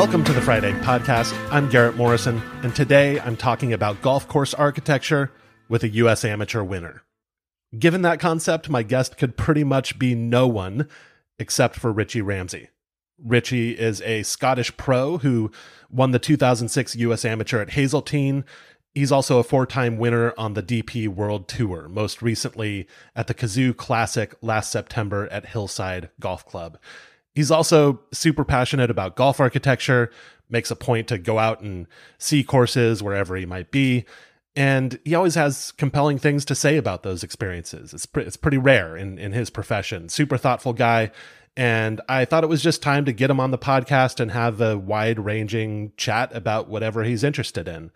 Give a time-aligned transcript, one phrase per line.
[0.00, 1.34] Welcome to the Fried Egg Podcast.
[1.52, 5.30] I'm Garrett Morrison, and today I'm talking about golf course architecture
[5.68, 6.24] with a U.S.
[6.24, 7.02] amateur winner.
[7.78, 10.88] Given that concept, my guest could pretty much be no one
[11.38, 12.70] except for Richie Ramsay.
[13.22, 15.52] Richie is a Scottish pro who
[15.90, 17.26] won the 2006 U.S.
[17.26, 18.46] Amateur at Hazeltine.
[18.94, 23.34] He's also a four time winner on the DP World Tour, most recently at the
[23.34, 26.78] Cazoo Classic last September at Hillside Golf Club.
[27.34, 30.10] He's also super passionate about golf architecture,
[30.48, 31.86] makes a point to go out and
[32.18, 34.04] see courses wherever he might be.
[34.56, 37.94] And he always has compelling things to say about those experiences.
[37.94, 40.08] It's, pre- it's pretty rare in, in his profession.
[40.08, 41.12] Super thoughtful guy.
[41.56, 44.60] And I thought it was just time to get him on the podcast and have
[44.60, 47.92] a wide ranging chat about whatever he's interested in.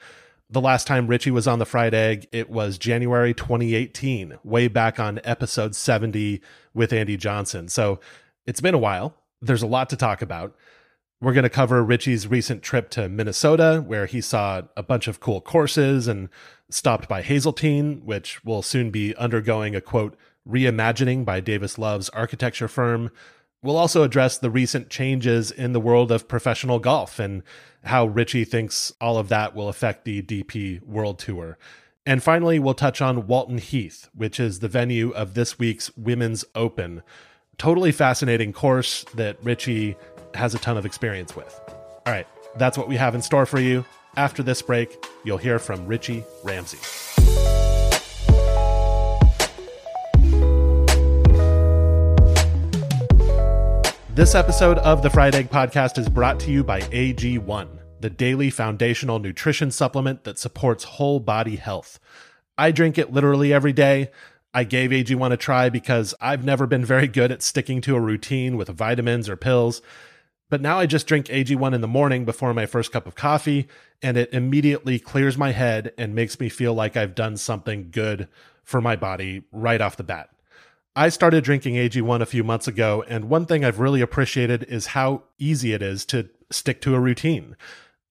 [0.50, 5.00] The last time Richie was on the Fried Egg, it was January 2018, way back
[5.00, 6.40] on episode 70
[6.72, 7.68] with Andy Johnson.
[7.68, 7.98] So
[8.46, 10.54] it's been a while there's a lot to talk about.
[11.20, 15.20] We're going to cover Richie's recent trip to Minnesota, where he saw a bunch of
[15.20, 16.28] cool courses and
[16.68, 22.68] stopped by Hazeltine, which will soon be undergoing a quote, reimagining by Davis Love's architecture
[22.68, 23.10] firm.
[23.62, 27.42] We'll also address the recent changes in the world of professional golf and
[27.84, 31.56] how Richie thinks all of that will affect the DP World Tour.
[32.04, 36.44] And finally, we'll touch on Walton Heath, which is the venue of this week's Women's
[36.54, 37.02] Open
[37.58, 39.96] totally fascinating course that Richie
[40.34, 41.60] has a ton of experience with.
[42.06, 43.84] All right, that's what we have in store for you.
[44.16, 46.78] After this break, you'll hear from Richie Ramsay.
[54.14, 57.68] This episode of the Fried Egg Podcast is brought to you by AG1,
[57.98, 61.98] the daily foundational nutrition supplement that supports whole body health.
[62.56, 64.12] I drink it literally every day.
[64.54, 68.00] I gave AG1 a try because I've never been very good at sticking to a
[68.00, 69.82] routine with vitamins or pills.
[70.48, 73.66] But now I just drink AG1 in the morning before my first cup of coffee,
[74.00, 78.28] and it immediately clears my head and makes me feel like I've done something good
[78.62, 80.30] for my body right off the bat.
[80.94, 84.86] I started drinking AG1 a few months ago, and one thing I've really appreciated is
[84.88, 87.56] how easy it is to stick to a routine.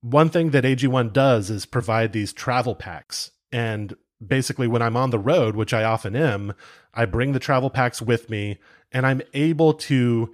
[0.02, 3.32] One thing that AG1 does is provide these travel packs.
[3.54, 3.96] And
[4.28, 6.54] basically when I'm on the road, which I often am,
[6.94, 8.58] I bring the travel packs with me
[8.92, 10.34] and I'm able to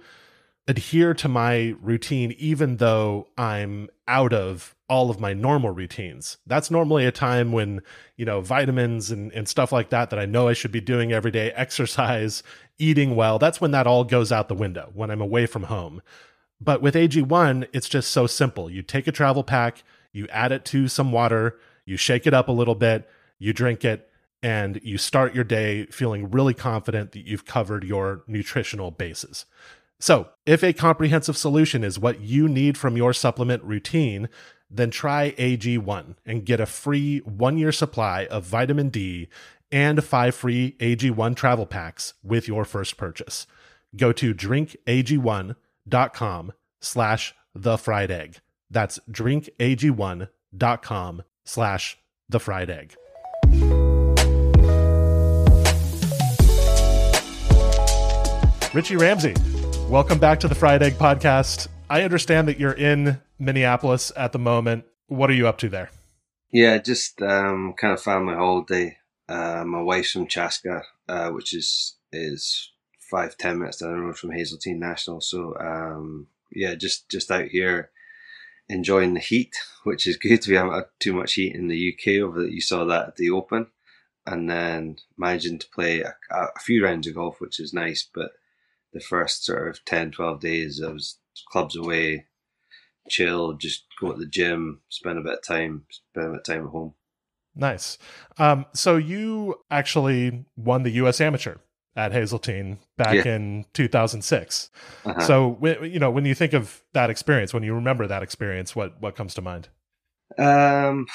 [0.68, 6.36] adhere to my routine even though I'm out of all of my normal routines.
[6.46, 7.80] That's normally a time when,
[8.16, 11.12] you know, vitamins and, and stuff like that that I know I should be doing
[11.12, 12.42] every day, exercise,
[12.78, 16.02] eating well, that's when that all goes out the window when I'm away from home.
[16.60, 18.70] But with AG1, it's just so simple.
[18.70, 22.48] You take a travel pack, you add it to some water, you shake it up
[22.48, 23.08] a little bit,
[23.40, 24.08] you drink it,
[24.42, 29.44] and you start your day feeling really confident that you've covered your nutritional bases.
[29.98, 34.28] So, if a comprehensive solution is what you need from your supplement routine,
[34.70, 39.28] then try AG1 and get a free one year supply of vitamin D
[39.72, 43.46] and five free AG1 travel packs with your first purchase.
[43.96, 48.38] Go to drinkag1.com slash the fried egg.
[48.70, 51.98] That's drinkag1.com slash
[52.28, 52.96] the fried egg.
[58.72, 59.34] Richie Ramsay,
[59.88, 61.66] welcome back to the Fried Egg Podcast.
[61.88, 64.84] I understand that you're in Minneapolis at the moment.
[65.08, 65.90] What are you up to there?
[66.52, 68.98] Yeah, just um, kind of family holiday.
[69.28, 72.70] Uh, my wife's from Chaska, uh, which is is
[73.00, 75.20] five ten minutes down the road from Hazeltine National.
[75.20, 77.90] So um, yeah, just just out here
[78.68, 80.46] enjoying the heat, which is good.
[80.46, 82.52] We haven't had too much heat in the UK over that.
[82.52, 83.66] You saw that at the Open,
[84.26, 88.08] and then managing to play a, a few rounds of golf, which is nice.
[88.14, 88.30] But
[88.92, 91.18] the first sort of 10, 12 days, I was
[91.50, 92.26] clubs away,
[93.08, 96.44] chill, just go to the gym, spend a bit of time, spend a bit of
[96.44, 96.94] time at home.
[97.54, 97.98] Nice.
[98.38, 101.20] Um, so you actually won the U.S.
[101.20, 101.56] Amateur
[101.96, 103.34] at Hazeltine back yeah.
[103.34, 104.70] in 2006.
[105.04, 105.20] Uh-huh.
[105.20, 109.00] So, you know, when you think of that experience, when you remember that experience, what
[109.00, 109.68] what comes to mind?
[110.38, 111.06] Um,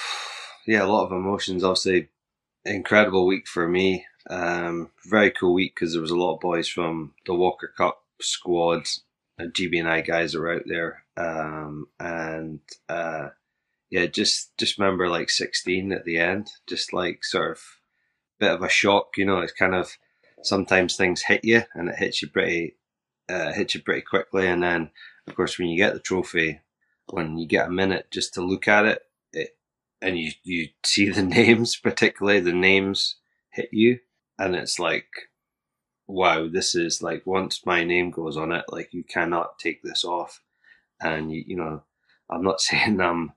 [0.67, 1.63] yeah, a lot of emotions.
[1.63, 2.09] Obviously,
[2.65, 4.05] incredible week for me.
[4.29, 8.03] Um, very cool week because there was a lot of boys from the Walker Cup
[8.21, 8.87] squad
[9.37, 11.03] and GB&I guys are out there.
[11.17, 13.29] Um, and uh,
[13.89, 17.61] yeah, just just remember like 16 at the end, just like sort of
[18.39, 19.17] bit of a shock.
[19.17, 19.97] You know, it's kind of
[20.43, 22.75] sometimes things hit you and it hits you pretty
[23.29, 24.89] uh, hits you pretty quickly, and then
[25.27, 26.61] of course when you get the trophy,
[27.07, 29.01] when you get a minute just to look at it,
[29.33, 29.57] it
[30.01, 33.15] and you you see the names, particularly the names
[33.49, 33.99] hit you,
[34.39, 35.07] and it's like
[36.07, 40.03] wow, this is like once my name goes on it, like you cannot take this
[40.05, 40.41] off.
[41.01, 41.83] And you, you know,
[42.29, 43.33] I'm not saying I'm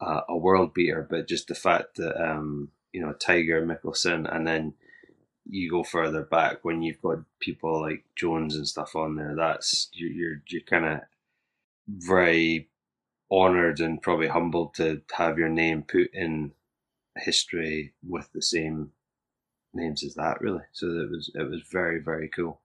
[0.00, 4.46] uh, a world beater, but just the fact that um, you know Tiger Mickelson, and
[4.46, 4.74] then
[5.48, 9.34] you go further back when you've got people like Jones and stuff on there.
[9.36, 11.00] That's you're you're, you're kind of
[11.88, 12.68] very
[13.30, 16.52] honored and probably humbled to have your name put in
[17.16, 18.90] history with the same
[19.74, 20.62] names as that really.
[20.72, 22.60] So it was it was very very cool.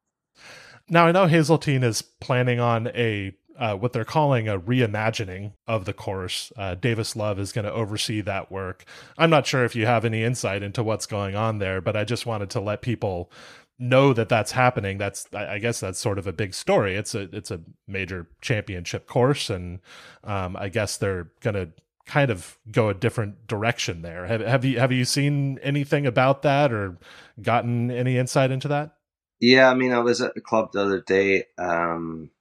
[0.89, 5.83] Now I know Hazeltine is planning on a uh, what they're calling a reimagining of
[5.83, 6.51] the course.
[6.55, 8.85] Uh, Davis Love is going to oversee that work.
[9.17, 12.05] I'm not sure if you have any insight into what's going on there, but I
[12.05, 13.29] just wanted to let people
[13.77, 14.97] know that that's happening.
[14.97, 16.95] That's I, guess that's sort of a big story.
[16.95, 19.79] It's a it's a major championship course, and
[20.23, 21.69] um, I guess they're going to
[22.09, 24.25] kind of go a different direction there.
[24.25, 26.97] Have, have you have you seen anything about that or
[27.39, 28.95] gotten any insight into that?
[29.39, 32.31] Yeah, I mean, I was at the club the other day, um,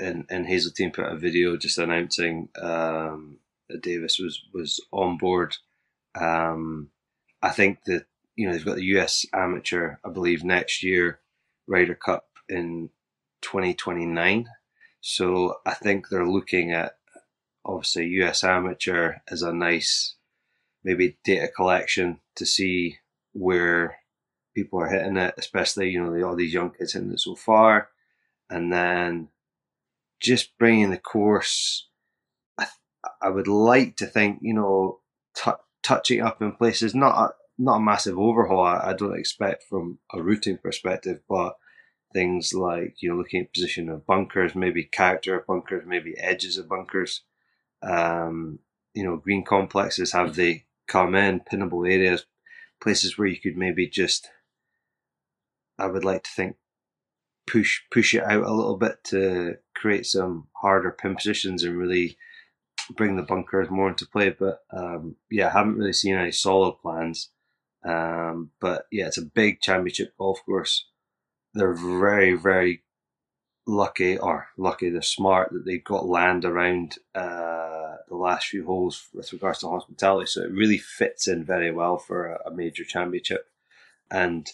[0.00, 3.38] and and Hazeltine put a video just announcing um,
[3.68, 5.56] that Davis was was on board.
[6.20, 6.90] Um,
[7.40, 9.24] I think that you know they've got the U.S.
[9.32, 11.20] Amateur, I believe, next year,
[11.68, 12.90] Ryder Cup in
[13.42, 14.48] 2029.
[15.00, 16.96] So I think they're looking at
[17.64, 20.14] obviously US Amateur is a nice
[20.84, 22.96] maybe data collection to see
[23.32, 23.98] where
[24.54, 27.88] people are hitting it, especially you know all these young kids hitting it so far,
[28.48, 29.28] and then
[30.20, 31.88] just bringing the course.
[32.58, 32.66] I,
[33.22, 35.00] I would like to think you know
[35.36, 35.50] t-
[35.82, 38.64] touching up in places not a, not a massive overhaul.
[38.64, 41.56] I, I don't expect from a routing perspective, but
[42.12, 46.56] things like you know looking at position of bunkers, maybe character of bunkers, maybe edges
[46.56, 47.22] of bunkers
[47.82, 48.58] um,
[48.94, 52.26] you know, green complexes have they come in, pinnable areas,
[52.82, 54.30] places where you could maybe just,
[55.78, 56.56] I would like to think,
[57.46, 62.16] push push it out a little bit to create some harder pin positions and really
[62.96, 64.30] bring the bunkers more into play.
[64.30, 67.30] But um, yeah, I haven't really seen any solid plans.
[67.84, 70.86] Um, but yeah, it's a big championship golf course.
[71.54, 72.82] They're very, very
[73.70, 79.08] lucky, or lucky, they're smart that they've got land around uh, the last few holes
[79.14, 80.26] with regards to hospitality.
[80.26, 83.48] So it really fits in very well for a, a major championship.
[84.10, 84.48] And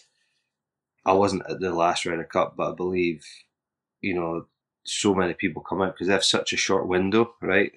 [1.05, 3.25] I wasn't at the last Ryder Cup, but I believe,
[4.01, 4.45] you know,
[4.83, 7.71] so many people come out because they have such a short window, right?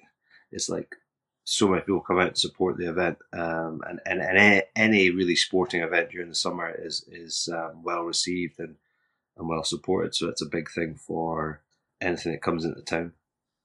[0.51, 0.95] It's like
[1.43, 5.09] so many people come out to support the event, um, and, and and any, any
[5.09, 8.75] really sporting event during the summer is is um, well received and
[9.41, 10.15] and well supported.
[10.15, 11.61] So it's a big thing for
[11.99, 13.13] anything that comes into town.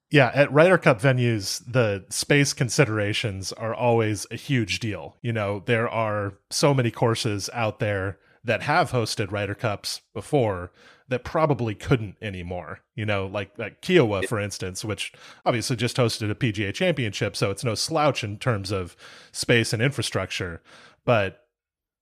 [0.09, 5.17] Yeah, at Ryder Cup venues, the space considerations are always a huge deal.
[5.21, 10.71] You know, there are so many courses out there that have hosted Ryder Cups before
[11.09, 12.79] that probably couldn't anymore.
[12.95, 15.11] You know, like like Kiawah, for instance, which
[15.45, 18.95] obviously just hosted a PGA championship, so it's no slouch in terms of
[19.33, 20.61] space and infrastructure.
[21.03, 21.46] But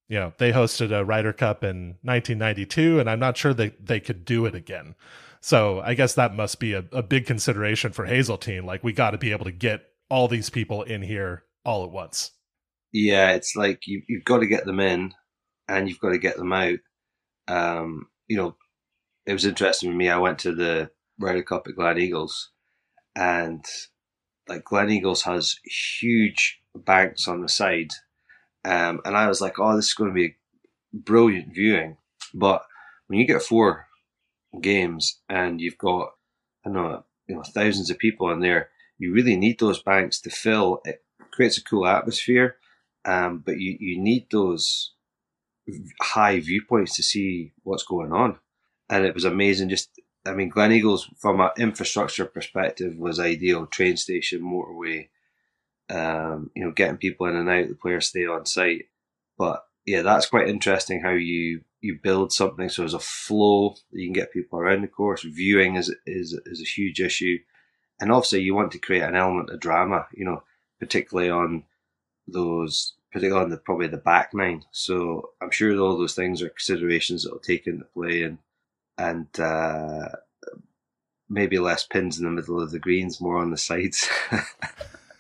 [0.08, 4.00] you know, they hosted a Ryder Cup in 1992, and I'm not sure that they
[4.00, 4.96] could do it again.
[5.42, 8.66] So I guess that must be a, a big consideration for Hazeltine.
[8.66, 11.92] Like, we got to be able to get all these people in here all at
[11.92, 12.32] once.
[12.92, 15.14] Yeah, it's like you, you've got to get them in
[15.68, 16.80] and you've got to get them out.
[17.48, 18.56] Um, you know,
[19.26, 20.10] it was interesting for me.
[20.10, 22.32] I went to the Ryder Cup at Gleneagles,
[23.16, 23.64] and
[24.48, 25.58] like Gleneagles has
[26.00, 27.90] huge banks on the side
[28.66, 30.36] um, and I was like, oh, this is going to be
[30.92, 31.98] brilliant viewing.
[32.34, 32.64] But
[33.08, 33.86] when you get four
[34.60, 36.14] games and you've got,
[36.66, 40.32] I know, you know, thousands of people in there, you really need those banks to
[40.32, 40.82] fill.
[40.84, 42.56] It creates a cool atmosphere,
[43.06, 44.94] um, but you, you need those
[46.02, 48.40] high viewpoints to see what's going on.
[48.90, 49.70] And it was amazing.
[49.70, 49.90] Just,
[50.26, 53.68] I mean, Gleneagles, from an infrastructure perspective, was ideal.
[53.68, 55.10] Train station, motorway,
[55.90, 58.86] um, you know, getting people in and out, the players stay on site.
[59.38, 64.08] But yeah, that's quite interesting how you you build something so there's a flow you
[64.08, 65.24] can get people around the course.
[65.24, 67.38] Viewing is is is a huge issue,
[68.00, 70.08] and obviously you want to create an element of drama.
[70.14, 70.44] You know,
[70.80, 71.64] particularly on
[72.28, 74.64] those particularly on the probably the back nine.
[74.72, 78.40] So I'm sure all those things are considerations that will take into play, and
[78.98, 80.10] and uh,
[81.30, 84.10] maybe less pins in the middle of the greens, more on the sides.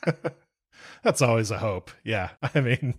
[1.05, 1.91] That's always a hope.
[2.03, 2.31] Yeah.
[2.55, 2.95] I mean,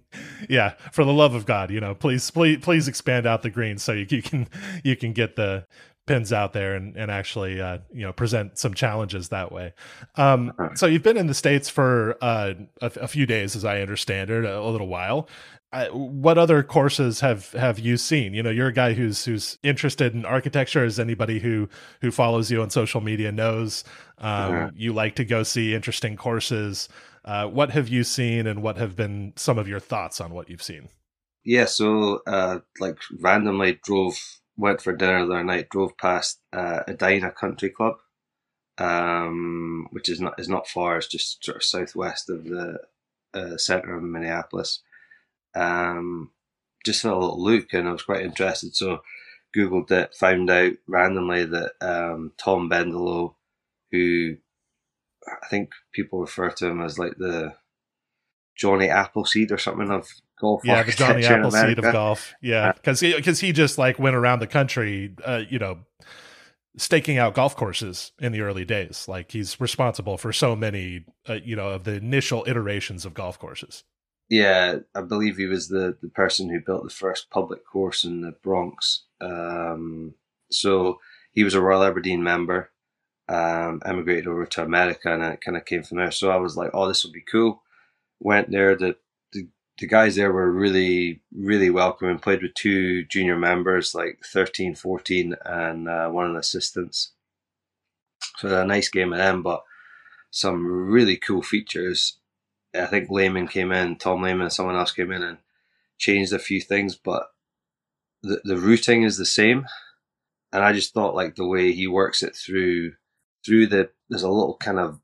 [0.48, 3.82] yeah, for the love of God, you know, please please please expand out the greens
[3.82, 4.48] so you, you can
[4.84, 5.66] you can get the
[6.06, 9.74] pins out there and, and actually uh, you know present some challenges that way.
[10.14, 13.80] Um, so you've been in the states for uh, a, a, few days, as I
[13.80, 15.28] understand it, a, a little while.
[15.72, 18.34] Uh, what other courses have have you seen?
[18.34, 20.84] You know, you're a guy who's who's interested in architecture.
[20.84, 21.68] As anybody who
[22.02, 23.82] who follows you on social media knows,
[24.18, 26.88] um, you like to go see interesting courses.
[27.26, 30.48] Uh, what have you seen, and what have been some of your thoughts on what
[30.48, 30.88] you've seen?
[31.44, 34.16] Yeah, so uh, like randomly drove
[34.56, 37.96] went for dinner the other night, drove past uh, Edina Country Club,
[38.78, 40.98] um, which is not is not far.
[40.98, 42.78] It's just sort of southwest of the
[43.34, 44.80] uh, center of Minneapolis.
[45.54, 46.30] Um,
[46.84, 48.76] just had a little look, and I was quite interested.
[48.76, 49.02] So
[49.56, 53.34] googled it, found out randomly that um, Tom Bendelow,
[53.90, 54.36] who
[55.26, 57.54] I think people refer to him as like the
[58.56, 60.08] Johnny Appleseed or something of
[60.40, 60.62] golf.
[60.64, 62.34] Yeah, the Johnny Appleseed of golf.
[62.40, 65.80] Yeah, because he, cause he just like went around the country, uh, you know,
[66.76, 69.06] staking out golf courses in the early days.
[69.08, 73.38] Like he's responsible for so many, uh, you know, of the initial iterations of golf
[73.38, 73.84] courses.
[74.28, 78.22] Yeah, I believe he was the, the person who built the first public course in
[78.22, 79.04] the Bronx.
[79.20, 80.14] Um,
[80.50, 80.98] so
[81.32, 82.70] he was a Royal Aberdeen member,
[83.28, 86.10] um, emigrated over to America, and it kind of came from there.
[86.10, 87.62] So I was like, oh, this will be cool.
[88.20, 88.76] Went there.
[88.76, 88.96] The
[89.78, 92.18] the guys there were really, really welcoming.
[92.18, 97.12] Played with two junior members, like 13, 14, and uh, one of the assistants.
[98.38, 99.62] So a nice game of them, but
[100.30, 102.18] some really cool features.
[102.74, 105.38] I think Lehman came in, Tom Lehman, and someone else came in and
[105.98, 107.28] changed a few things, but
[108.22, 109.66] the the routing is the same.
[110.52, 112.92] And I just thought like the way he works it through
[113.46, 115.00] through the there's a little kind of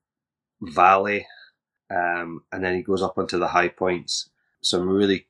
[0.60, 1.26] valley,
[1.90, 4.30] um, and then he goes up onto the high points
[4.62, 5.26] some really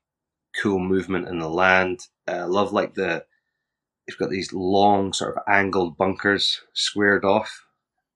[0.60, 2.06] cool movement in the land.
[2.28, 3.24] Uh, love like the
[4.06, 7.66] you've got these long sort of angled bunkers squared off.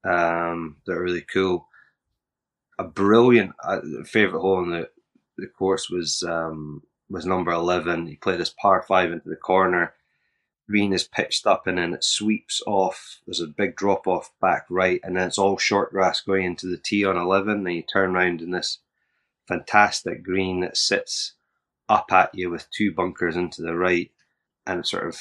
[0.04, 1.66] Um, they're really cool.
[2.78, 4.90] A brilliant uh, favorite hole in the
[5.38, 8.06] the course was um, was number eleven.
[8.06, 9.94] He played this par five into the corner.
[10.68, 13.20] Green is pitched up and then it sweeps off.
[13.26, 16.66] There's a big drop off back right, and then it's all short grass going into
[16.66, 17.66] the tee on eleven.
[17.66, 18.78] And you turn around in this
[19.46, 21.34] fantastic green that sits
[21.88, 24.10] up at you with two bunkers into the right
[24.66, 25.20] and it's sort of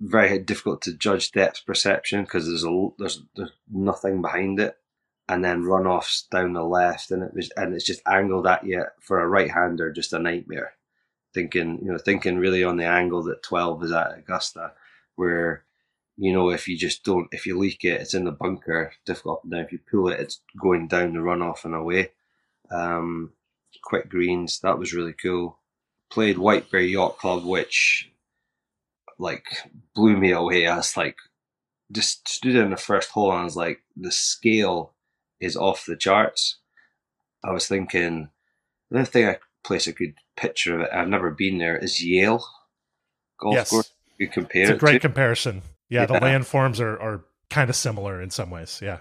[0.00, 4.76] very difficult to judge depth perception because there's a there's there's nothing behind it
[5.28, 8.84] and then runoffs down the left and it was and it's just angled at you
[9.00, 10.72] for a right hander just a nightmare
[11.34, 14.72] thinking you know thinking really on the angle that 12 is at augusta
[15.16, 15.64] where
[16.16, 19.38] you know if you just don't if you leak it it's in the bunker difficult
[19.38, 22.10] up and if you pull it it's going down the runoff and away
[22.70, 23.32] um,
[23.82, 24.60] quick greens.
[24.60, 25.58] That was really cool.
[26.10, 28.10] Played White Bear Yacht Club, which
[29.18, 29.44] like
[29.94, 30.66] blew me away.
[30.66, 31.16] I was like,
[31.92, 34.92] just stood in the first hole and I was like, the scale
[35.40, 36.58] is off the charts.
[37.44, 38.30] I was thinking,
[38.90, 42.04] the only thing I place a good picture of it, I've never been there, is
[42.04, 42.44] Yale
[43.40, 43.70] golf yes.
[43.70, 43.92] course.
[44.18, 45.62] You compare it's a great comparison.
[45.88, 48.80] Yeah, yeah, the landforms are, are kind of similar in some ways.
[48.82, 49.00] Yeah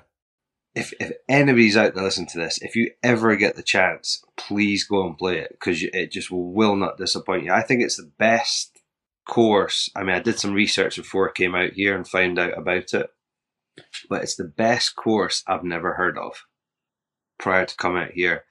[0.75, 4.83] if, if anybody's out there listening to this, if you ever get the chance, please
[4.85, 7.51] go and play it because it just will not disappoint you.
[7.51, 8.79] I think it's the best
[9.27, 9.89] course.
[9.95, 12.93] I mean, I did some research before I came out here and found out about
[12.93, 13.09] it,
[14.09, 16.45] but it's the best course I've never heard of
[17.37, 18.45] prior to coming out here.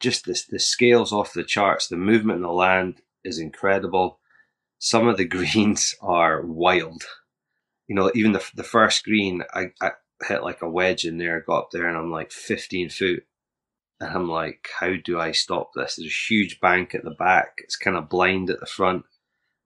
[0.00, 1.88] Just this, the scales off the charts.
[1.88, 4.20] The movement in the land is incredible.
[4.78, 7.04] Some of the greens are wild.
[7.86, 9.92] You know, even the the first green, I, I
[10.26, 13.24] hit like a wedge in there, got up there, and I'm like 15 foot.
[14.00, 15.96] And I'm like, how do I stop this?
[15.96, 17.54] There's a huge bank at the back.
[17.58, 19.04] It's kind of blind at the front.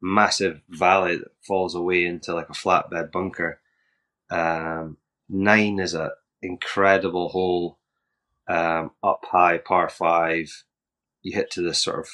[0.00, 3.60] Massive valley that falls away into like a flatbed bunker.
[4.30, 4.96] Um,
[5.28, 7.78] nine is a incredible hole,
[8.52, 10.64] um, up high, par five.
[11.22, 12.08] You hit to this sort of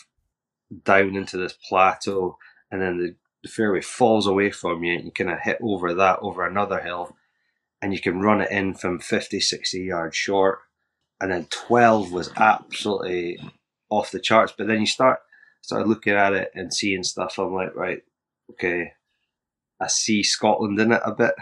[0.85, 2.37] down into this plateau,
[2.71, 5.95] and then the, the fairway falls away from you, and you kind of hit over
[5.95, 7.16] that over another hill
[7.80, 10.61] and you can run it in from 50, 60 yards short.
[11.21, 13.38] And then 12 was absolutely
[13.90, 14.52] off the charts.
[14.57, 15.21] But then you start
[15.61, 17.38] start looking at it and seeing stuff.
[17.38, 18.02] I'm like, right,
[18.52, 18.92] okay,
[19.80, 21.35] I see Scotland in it a bit.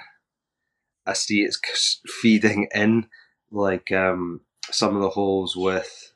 [1.07, 3.07] I see it's feeding in
[3.51, 6.15] like um, some of the holes with,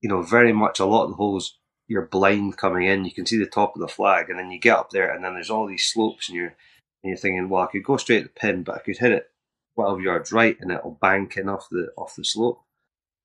[0.00, 3.04] you know, very much a lot of the holes you're blind coming in.
[3.04, 5.24] You can see the top of the flag, and then you get up there, and
[5.24, 6.54] then there's all these slopes, and you're
[7.02, 9.12] and you're thinking, well, I could go straight at the pin, but I could hit
[9.12, 9.30] it
[9.76, 12.60] 12 yards right, and it'll bank in off the off the slope.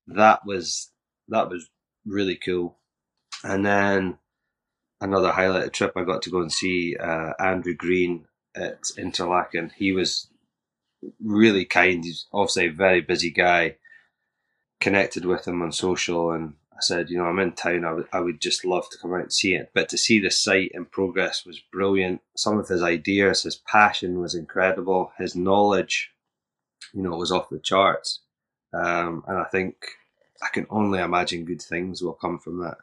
[0.06, 0.90] That was
[1.28, 1.68] that was
[2.06, 2.78] really cool.
[3.42, 4.18] And then
[5.00, 8.26] another highlighted trip, I got to go and see uh, Andrew Green
[8.56, 9.72] at Interlachen.
[9.76, 10.28] He was
[11.22, 12.04] really kind.
[12.04, 13.76] He's obviously a very busy guy.
[14.80, 17.84] Connected with him on social, and I said, you know, I'm in town.
[17.84, 19.70] I would, I would just love to come out and see it.
[19.74, 22.20] But to see the site in progress was brilliant.
[22.36, 25.12] Some of his ideas, his passion was incredible.
[25.16, 26.10] His knowledge,
[26.92, 28.20] you know, was off the charts.
[28.72, 29.76] Um, and I think
[30.42, 32.78] I can only imagine good things will come from that.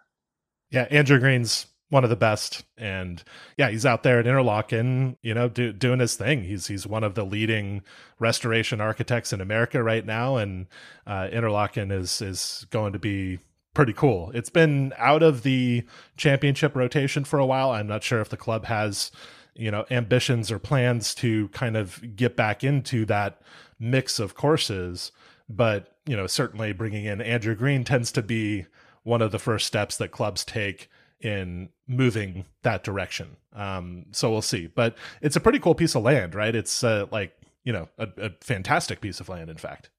[0.70, 3.22] Yeah, Andrew Green's one of the best, and
[3.58, 6.46] yeah, he's out there at Interlachen, you know, do, doing his thing.
[6.46, 7.84] He's he's one of the leading
[8.18, 10.68] restoration architects in America right now, and
[11.06, 13.40] uh, Interlachen is is going to be
[13.74, 14.32] pretty cool.
[14.34, 15.84] It's been out of the
[16.16, 17.72] championship rotation for a while.
[17.72, 19.12] I'm not sure if the club has,
[19.54, 23.42] you know, ambitions or plans to kind of get back into that
[23.80, 25.12] mix of courses,
[25.50, 28.66] but you know, certainly bringing in Andrew Green tends to be
[29.04, 30.90] one of the first steps that clubs take
[31.22, 33.38] in moving that direction.
[33.54, 36.56] Um, so we'll see, but it's a pretty cool piece of land, right?
[36.56, 39.90] It's uh, like you know a, a fantastic piece of land, in fact.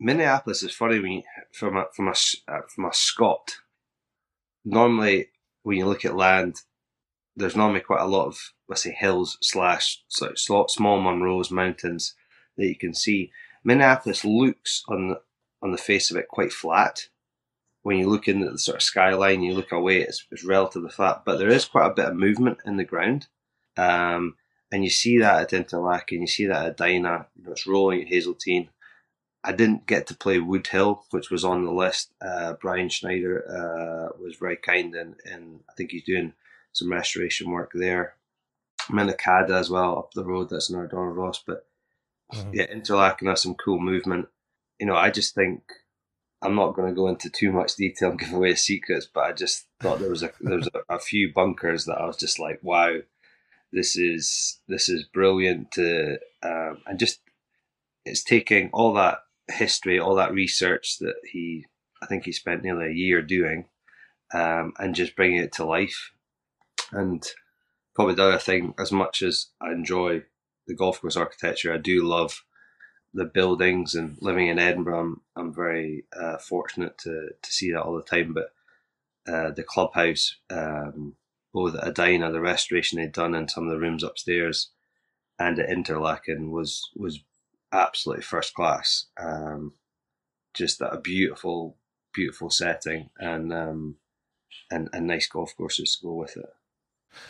[0.00, 2.14] Minneapolis is funny when you, from a from a
[2.48, 3.56] uh, from a Scot.
[4.64, 5.28] Normally,
[5.62, 6.56] when you look at land,
[7.36, 12.14] there's normally quite a lot of let's say hills slash sort small Munros mountains
[12.56, 13.30] that you can see.
[13.64, 15.20] Minneapolis looks on the,
[15.62, 17.08] on the face of it quite flat.
[17.84, 20.90] When you look in at the sort of skyline, you look away, it's, it's relatively
[20.90, 23.28] flat, but there is quite a bit of movement in the ground.
[23.76, 24.34] Um,
[24.72, 28.02] and you see that at Interlachen, you see that at Edina, you know, it's rolling
[28.02, 28.70] at Hazeltine.
[29.44, 32.14] I didn't get to play Woodhill, which was on the list.
[32.20, 36.32] Uh, Brian Schneider uh, was very kind, and, and I think he's doing
[36.72, 38.14] some restoration work there.
[38.88, 40.48] Minikahda as well up the road.
[40.48, 41.66] That's another Donald Ross, but
[42.32, 42.50] mm-hmm.
[42.54, 44.28] yeah, Interlachen has some cool movement.
[44.80, 45.62] You know, I just think
[46.44, 49.32] I'm not going to go into too much detail and give away secrets, but I
[49.32, 52.38] just thought there was a there was a, a few bunkers that I was just
[52.38, 52.98] like, wow,
[53.72, 55.72] this is this is brilliant.
[55.72, 57.20] To, um, and just
[58.04, 61.66] it's taking all that history, all that research that he,
[62.02, 63.66] I think he spent nearly a year doing,
[64.32, 66.10] um, and just bringing it to life.
[66.92, 67.26] And
[67.94, 70.24] probably the other thing, as much as I enjoy
[70.66, 72.44] the golf course architecture, I do love
[73.14, 75.00] the buildings and living in Edinburgh.
[75.00, 78.34] I'm, I'm very uh, fortunate to, to see that all the time.
[78.34, 78.52] But
[79.32, 81.14] uh, the clubhouse, um,
[81.52, 84.70] both at Edina, the restoration they'd done in some of the rooms upstairs,
[85.38, 87.20] and at Interlachen was was
[87.72, 89.06] absolutely first class.
[89.16, 89.74] Um,
[90.52, 91.76] just a beautiful,
[92.12, 93.96] beautiful setting and um,
[94.70, 96.52] and and nice golf courses to go with it.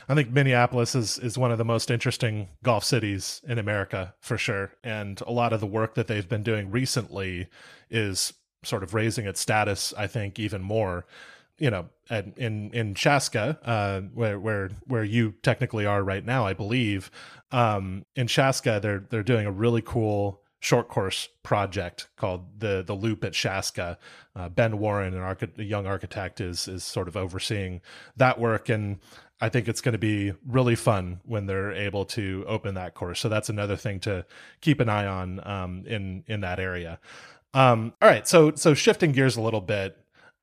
[0.08, 4.38] I think Minneapolis is is one of the most interesting golf cities in America for
[4.38, 7.48] sure, and a lot of the work that they've been doing recently
[7.90, 9.92] is sort of raising its status.
[9.96, 11.04] I think even more
[11.58, 16.46] you know, at, in in Chaska, uh, where where where you technically are right now,
[16.46, 17.10] I believe,
[17.52, 22.94] um, in Chaska, they're they're doing a really cool short course project called the the
[22.94, 23.98] Loop at Chaska.
[24.34, 27.80] Uh, ben Warren, an archi- a young architect, is is sort of overseeing
[28.16, 28.98] that work, and
[29.40, 33.20] I think it's going to be really fun when they're able to open that course.
[33.20, 34.24] So that's another thing to
[34.60, 36.98] keep an eye on um, in in that area.
[37.52, 39.96] Um, all right, so so shifting gears a little bit,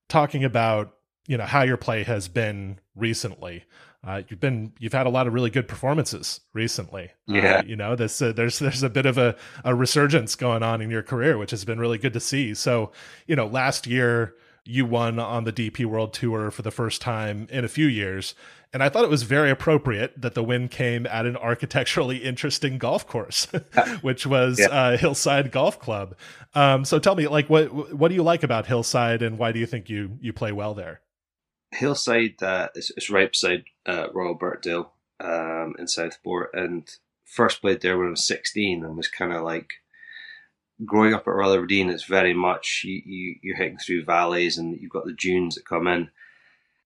[0.10, 0.96] talking about
[1.28, 3.66] you know how your play has been recently.
[4.04, 7.12] Uh, you've been you've had a lot of really good performances recently.
[7.30, 10.36] Uh, yeah, uh, you know this uh, there's there's a bit of a, a resurgence
[10.36, 12.54] going on in your career, which has been really good to see.
[12.54, 12.92] So
[13.28, 17.48] you know last year you won on the DP World Tour for the first time
[17.50, 18.36] in a few years.
[18.74, 22.78] And I thought it was very appropriate that the win came at an architecturally interesting
[22.78, 23.46] golf course,
[24.02, 24.68] which was yeah.
[24.68, 26.16] uh, Hillside Golf Club.
[26.54, 29.60] Um, so tell me, like, what what do you like about Hillside, and why do
[29.60, 31.02] you think you you play well there?
[31.72, 36.90] Hillside uh, is, is right beside uh, Royal Birkdale um, in Southport, and
[37.26, 39.70] first played there when I was 16 and was kind of like
[40.86, 41.90] growing up at Royal Aberdeen.
[41.90, 45.66] It's very much you, you, you're hitting through valleys and you've got the dunes that
[45.66, 46.10] come in,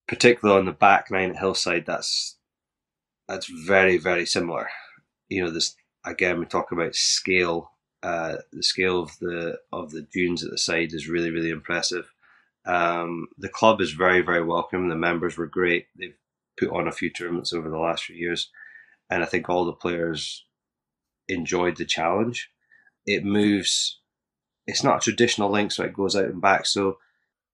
[0.07, 1.85] particularly on the back nine at Hillside.
[1.85, 2.37] That's
[3.27, 4.69] that's very very similar.
[5.29, 7.71] You know, this again we talk about scale.
[8.03, 12.11] Uh, the scale of the of the dunes at the side is really really impressive.
[12.65, 14.89] Um, the club is very, very welcome.
[14.89, 15.87] The members were great.
[15.97, 16.17] They've
[16.57, 18.49] put on a few tournaments over the last few years,
[19.09, 20.45] and I think all the players
[21.27, 22.49] enjoyed the challenge.
[23.05, 23.99] It moves.
[24.67, 26.65] It's not a traditional link, so it goes out and back.
[26.65, 26.97] So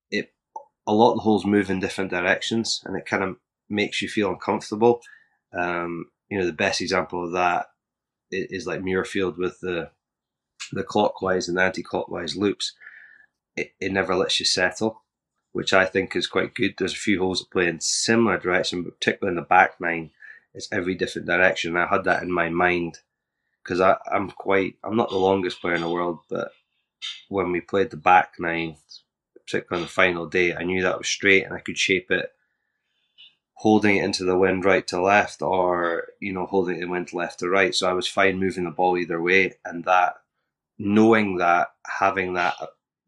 [0.10, 0.34] it
[0.88, 3.38] a lot of the holes move in different directions, and it kind of
[3.70, 5.02] makes you feel uncomfortable.
[5.54, 7.68] Um, you know, the best example of that
[8.32, 9.92] is like Muirfield with the
[10.72, 12.74] the clockwise and anti-clockwise loops.
[13.58, 15.04] It, it never lets you settle,
[15.52, 16.76] which I think is quite good.
[16.78, 20.12] There's a few holes that play in similar direction, but particularly in the back nine,
[20.54, 21.76] it's every different direction.
[21.76, 23.00] I had that in my mind
[23.64, 26.52] because I'm quite I'm not the longest player in the world, but
[27.30, 28.78] when we played the back nine,
[29.46, 32.32] particularly on the final day, I knew that was straight and I could shape it
[33.62, 37.14] holding it into the wind right to left or, you know, holding it in wind
[37.14, 37.76] left to right.
[37.76, 39.54] So I was fine moving the ball either way.
[39.64, 40.16] And that,
[40.80, 42.56] knowing that, having that,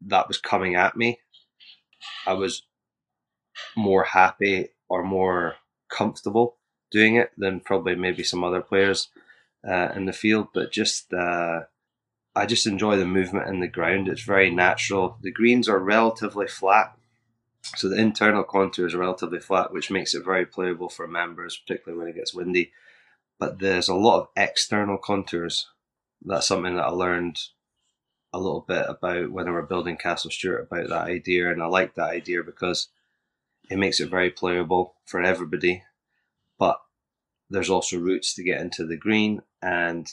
[0.06, 1.18] that was coming at me,
[2.24, 2.62] I was
[3.76, 5.56] more happy or more
[5.90, 6.56] comfortable
[6.92, 9.08] doing it than probably maybe some other players
[9.66, 10.48] uh, in the field.
[10.52, 11.62] But just, uh,
[12.34, 14.08] I just enjoy the movement in the ground.
[14.08, 15.16] It's very natural.
[15.20, 16.96] The greens are relatively flat,
[17.76, 21.98] so the internal contour is relatively flat, which makes it very playable for members, particularly
[21.98, 22.72] when it gets windy.
[23.38, 25.68] But there's a lot of external contours.
[26.22, 27.40] That's something that I learned
[28.32, 31.66] a little bit about when I were building Castle Stuart about that idea, and I
[31.66, 32.88] like that idea because
[33.70, 35.84] it makes it very playable for everybody.
[36.58, 36.80] But
[37.48, 40.12] there's also routes to get into the green, and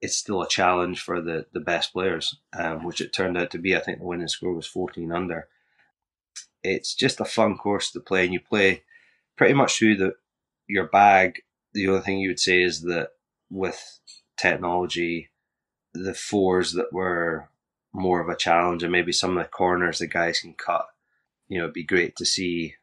[0.00, 3.58] it's still a challenge for the, the best players, um, which it turned out to
[3.58, 3.74] be.
[3.74, 5.48] I think the winning score was 14 under.
[6.62, 8.84] It's just a fun course to play, and you play
[9.36, 10.14] pretty much through the
[10.68, 11.42] your bag.
[11.72, 13.10] The only thing you would say is that
[13.50, 14.00] with
[14.36, 15.30] technology,
[15.92, 17.48] the fours that were
[17.92, 20.86] more of a challenge, and maybe some of the corners the guys can cut.
[21.48, 22.74] You know, it'd be great to see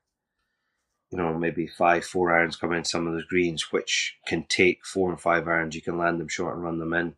[1.14, 4.84] you know, maybe five, four irons come in some of those greens, which can take
[4.84, 5.76] four and five irons.
[5.76, 7.16] You can land them short and run them in.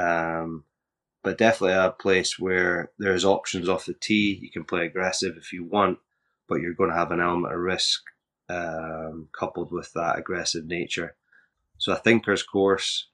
[0.00, 0.62] Um,
[1.24, 4.38] but definitely a place where there's options off the tee.
[4.40, 5.98] You can play aggressive if you want,
[6.48, 8.02] but you're going to have an element of risk
[8.48, 11.16] um, coupled with that aggressive nature.
[11.78, 13.08] So a thinker's course,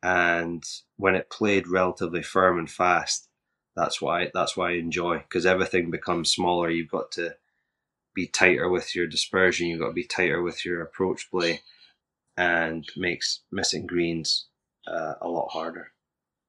[0.00, 0.62] and
[0.96, 3.28] when it played relatively firm and fast,
[3.74, 6.70] that's why that's why I enjoy because everything becomes smaller.
[6.70, 7.34] You've got to
[8.14, 9.68] be tighter with your dispersion.
[9.68, 11.62] You've got to be tighter with your approach play,
[12.36, 14.46] and makes missing greens
[14.86, 15.92] uh, a lot harder.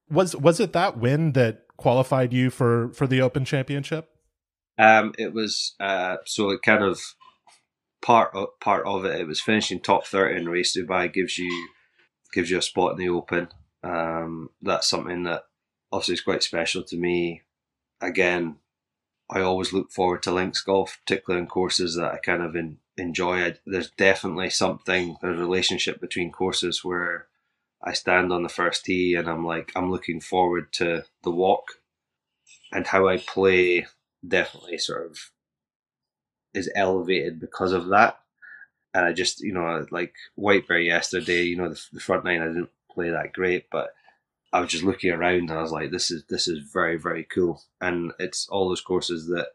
[0.10, 4.10] Was was it that win that qualified you for for the Open Championship?
[4.78, 7.00] Um, it was uh, so it kind of
[8.02, 9.19] part of, part of it.
[9.19, 11.69] It was finishing top thirty in race Dubai gives you
[12.34, 13.50] gives you a spot in the Open.
[13.84, 15.43] Um, that's something that
[15.91, 17.41] obviously is quite special to me.
[18.02, 18.56] Again,
[19.32, 22.80] I always look forward to links golf, particularly in courses that I kind of in,
[22.98, 23.46] enjoy.
[23.46, 27.28] I, there's definitely something, there's a relationship between courses where
[27.82, 31.80] I stand on the first tee and I'm like, I'm looking forward to the walk
[32.74, 33.88] and how I play
[34.28, 35.32] definitely sort of
[36.54, 38.20] is elevated because of that.
[38.94, 42.41] And I just, you know, like White Bear yesterday, you know, the, the front nine,
[42.41, 43.94] I didn't play that great, but
[44.54, 47.24] I was just looking around and I was like, this is this is very very
[47.24, 49.50] cool, and it's all those courses that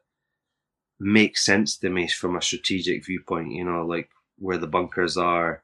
[0.98, 3.52] make sense to me from a strategic viewpoint.
[3.52, 5.62] You know, like where the bunkers are,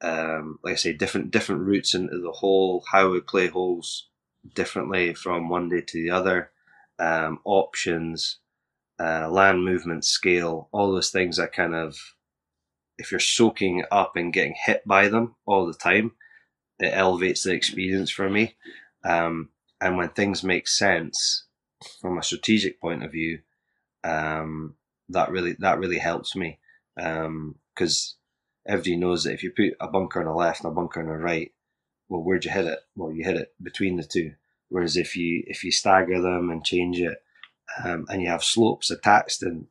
[0.00, 4.08] um, like I say, different different routes into the hole, how we play holes
[4.54, 6.50] differently from one day to the other,
[6.98, 8.38] um, options,
[8.98, 11.96] uh, land movement, scale, all those things that kind of,
[12.98, 16.12] if you're soaking up and getting hit by them all the time,
[16.80, 18.56] it elevates the experience for me.
[19.04, 21.44] Um, and when things make sense
[22.00, 23.40] from a strategic point of view,
[24.04, 24.74] um,
[25.08, 26.58] that really that really helps me
[26.94, 28.16] because
[28.66, 31.00] um, everybody knows that if you put a bunker on the left and a bunker
[31.00, 31.52] on the right,
[32.08, 32.80] well, where'd you hit it?
[32.96, 34.34] Well, you hit it between the two.
[34.68, 37.22] Whereas if you if you stagger them and change it,
[37.82, 39.66] um, and you have slopes attached and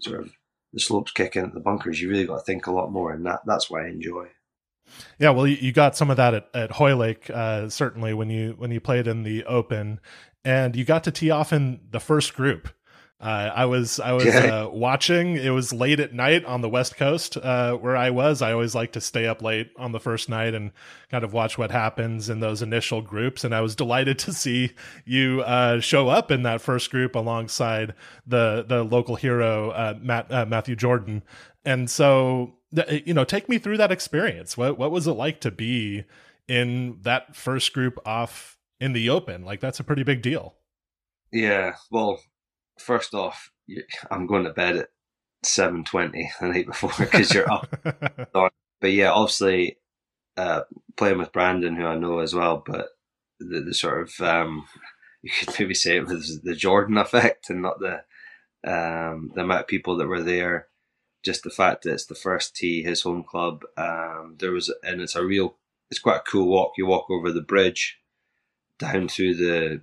[0.00, 0.32] sort of
[0.72, 3.12] the slopes kick in at the bunkers, you really got to think a lot more,
[3.12, 4.28] and that that's what I enjoy.
[5.18, 8.70] Yeah, well, you got some of that at, at Hoylake, uh, certainly when you when
[8.70, 10.00] you played in the Open,
[10.44, 12.68] and you got to tee off in the first group.
[13.20, 15.36] Uh, I was I was uh, watching.
[15.36, 18.42] It was late at night on the West Coast uh, where I was.
[18.42, 20.70] I always like to stay up late on the first night and
[21.10, 23.42] kind of watch what happens in those initial groups.
[23.42, 24.70] And I was delighted to see
[25.04, 30.30] you uh, show up in that first group alongside the the local hero uh, Matt
[30.30, 31.24] uh, Matthew Jordan.
[31.64, 34.56] And so you know, take me through that experience.
[34.56, 36.04] What what was it like to be
[36.46, 39.44] in that first group off in the open?
[39.44, 40.56] Like that's a pretty big deal.
[41.32, 41.74] Yeah.
[41.90, 42.20] Well,
[42.78, 43.50] first off,
[44.10, 44.88] I'm going to bed at
[45.42, 47.68] seven twenty the night before because you're up.
[48.32, 48.52] but
[48.82, 49.78] yeah, obviously,
[50.36, 50.62] uh,
[50.96, 52.88] playing with Brandon, who I know as well, but
[53.40, 54.66] the, the sort of um,
[55.22, 58.02] you could maybe say it was the Jordan effect and not the
[58.66, 60.66] Um, the amount of people that were there,
[61.24, 63.64] just the fact that it's the first tee, his home club.
[63.76, 65.56] Um, there was, and it's a real,
[65.90, 66.72] it's quite a cool walk.
[66.76, 67.98] You walk over the bridge,
[68.78, 69.80] down through the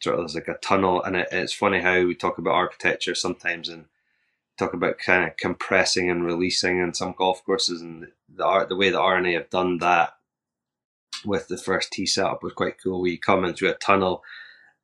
[0.00, 3.14] sort of there's like a tunnel, and it, it's funny how we talk about architecture
[3.14, 3.86] sometimes and
[4.56, 8.76] talk about kind of compressing and releasing in some golf courses, and the art, the
[8.76, 10.14] way the R&A have done that
[11.24, 13.00] with the first tee setup was quite cool.
[13.00, 14.22] We come in through a tunnel,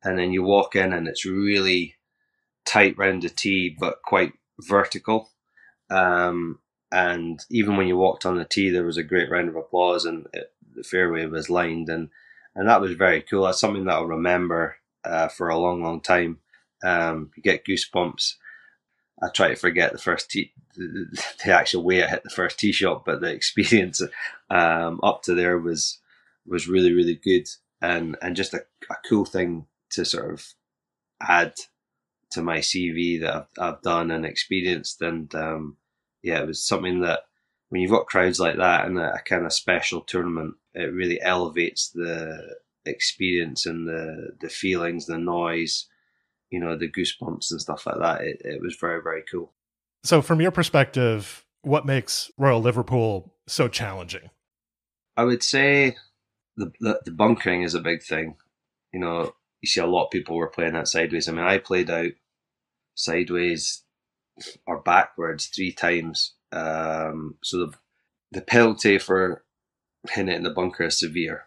[0.03, 1.95] and then you walk in, and it's really
[2.65, 5.30] tight round the tee, but quite vertical.
[5.91, 6.59] Um,
[6.91, 10.05] and even when you walked on the tee, there was a great round of applause,
[10.05, 12.09] and it, the fairway was lined, and
[12.55, 13.43] and that was very cool.
[13.43, 16.39] That's something that I'll remember uh, for a long, long time.
[16.83, 18.35] Um, you get goosebumps.
[19.21, 21.05] I try to forget the first tee, the,
[21.45, 24.01] the, actual way I hit the first tee shot, but the experience
[24.49, 25.99] um, up to there was
[26.45, 27.47] was really, really good,
[27.81, 30.53] and and just a, a cool thing to sort of
[31.21, 31.53] add
[32.31, 35.01] to my CV that I've, I've done and experienced.
[35.01, 35.77] And um,
[36.23, 37.21] yeah, it was something that
[37.69, 41.21] when you've got crowds like that in a, a, kind of special tournament, it really
[41.21, 42.55] elevates the
[42.85, 45.87] experience and the the feelings, the noise,
[46.49, 48.21] you know, the goosebumps and stuff like that.
[48.21, 49.53] It, it was very very cool.
[50.03, 54.29] So, from your perspective, what makes Royal Liverpool so challenging?
[55.15, 55.95] I would say
[56.57, 58.35] the, the, the bunkering is a big thing.
[58.93, 61.27] You know, you see a lot of people were playing that sideways.
[61.27, 62.11] I mean, I played out
[62.95, 63.83] sideways
[64.65, 66.33] or backwards three times.
[66.51, 67.73] Um, so the
[68.31, 69.43] the penalty for
[70.09, 71.45] hitting it in the bunker is severe.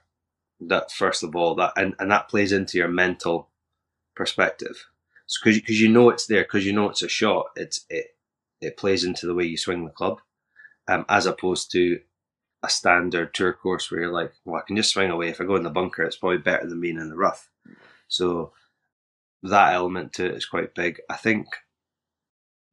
[0.60, 3.50] That first of all, that and, and that plays into your mental
[4.14, 4.86] perspective.
[5.42, 7.46] Because because you know it's there, because you know it's a shot.
[7.56, 8.16] It's it
[8.60, 10.20] it plays into the way you swing the club,
[10.88, 12.00] um, as opposed to
[12.62, 15.28] a standard tour course where you're like, well, I can just swing away.
[15.28, 17.50] If I go in the bunker, it's probably better than being in the rough.
[18.08, 18.52] So
[19.42, 21.00] that element to it is quite big.
[21.10, 21.46] I think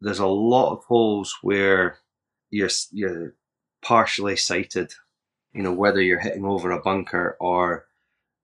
[0.01, 1.97] there's a lot of holes where
[2.49, 3.35] you're you're
[3.81, 4.93] partially sighted.
[5.53, 7.85] You know, whether you're hitting over a bunker or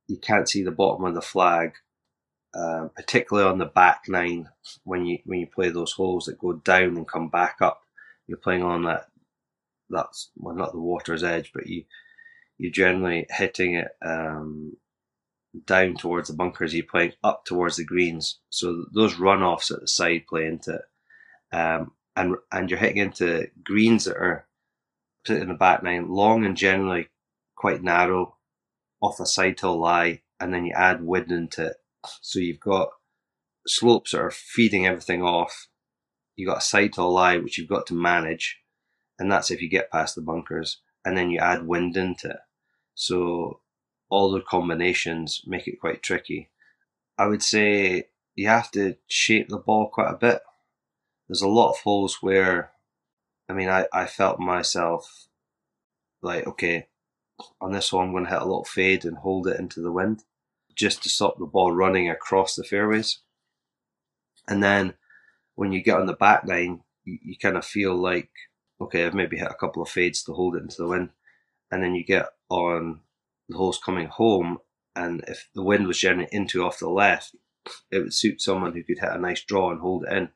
[0.08, 1.74] you can't see the bottom of the flag,
[2.54, 4.50] um, particularly on the back nine
[4.84, 7.82] when you when you play those holes that go down and come back up.
[8.28, 9.08] You're playing on that
[9.90, 11.84] that's well not the water's edge, but you
[12.58, 14.76] you're generally hitting it um,
[15.66, 16.74] down towards the bunkers.
[16.74, 20.82] You're playing up towards the greens, so those runoffs at the side play into it,
[21.52, 24.46] um, and and you're hitting into greens that are
[25.26, 27.10] put in the back nine, long and generally
[27.56, 28.36] quite narrow,
[29.02, 31.78] off a side hill lie, and then you add wind into it.
[32.22, 32.90] So you've got
[33.66, 35.68] slopes that are feeding everything off.
[36.36, 38.60] You've got a side hill lie which you've got to manage,
[39.20, 42.40] and that's if you get past the bunkers, and then you add wind into it.
[42.96, 43.62] So
[44.10, 46.50] all the combinations make it quite tricky.
[47.18, 50.42] I would say you have to shape the ball quite a bit.
[51.28, 52.72] There's a lot of holes where
[53.50, 55.28] I mean, I, I felt myself
[56.22, 56.88] like, okay,
[57.62, 59.92] on this one, I'm going to hit a little fade and hold it into the
[59.92, 60.24] wind
[60.76, 63.20] just to stop the ball running across the fairways.
[64.48, 64.96] And then
[65.56, 68.30] when you get on the back nine, you, you kind of feel like,
[68.82, 71.10] okay, I've maybe hit a couple of fades to hold it into the wind.
[71.72, 73.02] And then you get on
[73.50, 74.60] the holes coming home,
[74.96, 77.36] and if the wind was generally into off the left,
[77.92, 80.30] it would suit someone who could hit a nice draw and hold it in.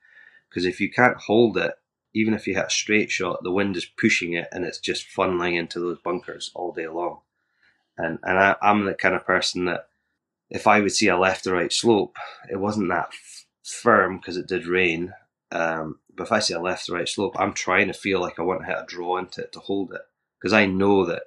[0.51, 1.75] Because if you can't hold it
[2.13, 5.07] even if you hit a straight shot, the wind is pushing it and it's just
[5.07, 7.19] funneling into those bunkers all day long.
[7.97, 9.87] And and I, am the kind of person that
[10.49, 12.17] if I would see a left or right slope,
[12.49, 15.13] it wasn't that f- firm because it did rain.
[15.51, 18.39] Um, but if I see a left or right slope, I'm trying to feel like
[18.39, 20.01] I want to hit a draw into it to hold it
[20.39, 21.23] because I know that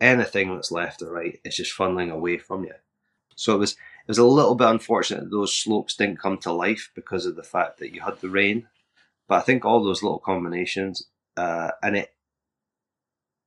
[0.00, 2.74] anything that's left or right is just funneling away from you.
[3.34, 6.52] So it was it was a little bit unfortunate that those slopes didn't come to
[6.52, 8.66] life because of the fact that you had the rain
[9.32, 11.04] but I think all those little combinations,
[11.38, 12.14] uh, and it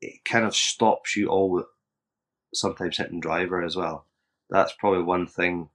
[0.02, 1.64] it kind of stops you all
[2.56, 4.08] sometimes hitting driver as well.
[4.50, 5.70] That's probably one thing,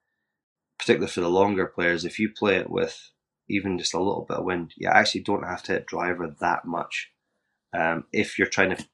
[0.81, 2.05] particularly for the longer players.
[2.05, 3.13] If you play it with
[3.49, 6.65] even just a little bit of wind, you actually don't have to hit driver that
[6.65, 7.13] much.
[7.73, 8.85] Um, if you're trying to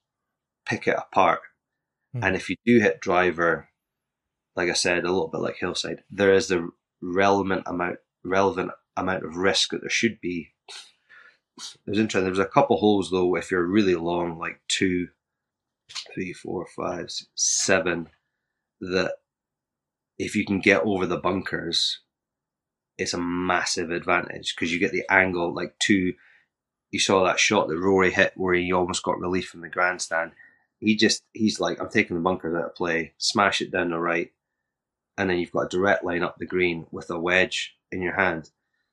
[0.67, 1.41] pick it apart,
[2.15, 2.23] mm.
[2.23, 3.71] and if you do hit driver,
[4.57, 6.71] like I said, a little bit like hillside, there is the
[7.03, 10.53] relevant amount relevant amount of risk that there should be
[11.59, 12.25] it was interesting.
[12.25, 13.35] There was a couple holes though.
[13.37, 15.09] If you're really long, like two,
[16.15, 18.09] three, four, five, six, seven,
[18.81, 19.15] that
[20.19, 22.01] if you can get over the bunkers,
[22.99, 25.55] it's a massive advantage because you get the angle.
[25.55, 26.15] Like two,
[26.91, 30.33] you saw that shot that Rory hit where he almost got relief from the grandstand.
[30.79, 33.99] He just he's like, I'm taking the bunkers out of play, smash it down the
[33.99, 34.31] right,
[35.19, 38.15] and then you've got a direct line up the green with a wedge in your
[38.15, 38.51] hand.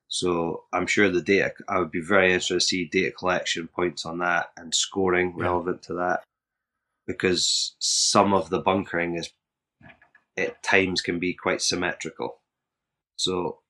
[0.08, 4.06] So I'm sure the data, I would be very interested to see data collection points
[4.06, 5.46] on that and scoring Yeah.
[5.46, 6.24] relevant to that
[7.08, 9.32] because some of the bunkering is
[10.38, 12.42] at times can be quite symmetrical.
[13.16, 13.62] So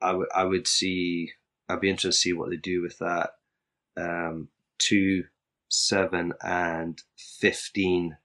[0.00, 1.32] I would I would see
[1.68, 3.30] I'd be interested to see what they do with that.
[3.96, 5.24] Um, two,
[5.68, 8.16] seven, and fifteen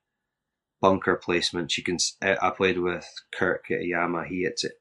[0.82, 1.78] bunker placements.
[1.78, 4.26] You can I played with Kurt Kitayama.
[4.28, 4.74] He hits it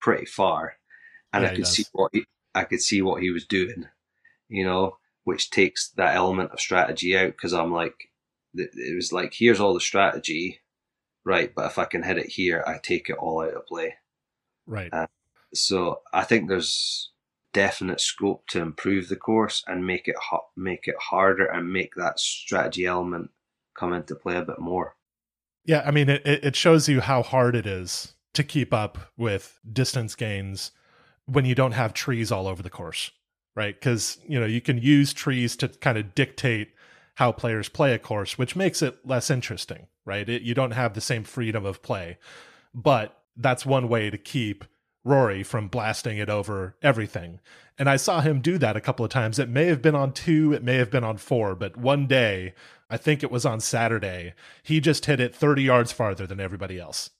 [0.00, 0.74] pretty far,
[1.32, 2.24] and Yeah, I could see what he,
[2.54, 3.86] I could see what he was doing.
[4.48, 7.94] You know, which takes that element of strategy out because I'm like,
[8.54, 10.60] it was like here's all the strategy,
[11.24, 11.52] right?
[11.54, 13.96] But if I can hit it here, I take it all out of play.
[14.66, 14.92] Right.
[14.92, 15.06] Uh,
[15.54, 17.10] So I think there's
[17.52, 20.16] definite scope to improve the course and make it
[20.56, 23.30] make it harder and make that strategy element
[23.74, 24.96] come into play a bit more.
[25.64, 29.60] Yeah, I mean, it, it shows you how hard it is to keep up with
[29.70, 30.72] distance gains
[31.26, 33.10] when you don't have trees all over the course,
[33.54, 33.74] right?
[33.74, 36.72] Because, you know, you can use trees to kind of dictate
[37.16, 40.28] how players play a course, which makes it less interesting, right?
[40.28, 42.18] It, you don't have the same freedom of play.
[42.74, 44.64] But that's one way to keep
[45.04, 47.40] Rory from blasting it over everything.
[47.78, 49.38] And I saw him do that a couple of times.
[49.38, 52.54] It may have been on two, it may have been on four, but one day,
[52.88, 56.78] I think it was on Saturday, he just hit it 30 yards farther than everybody
[56.78, 57.10] else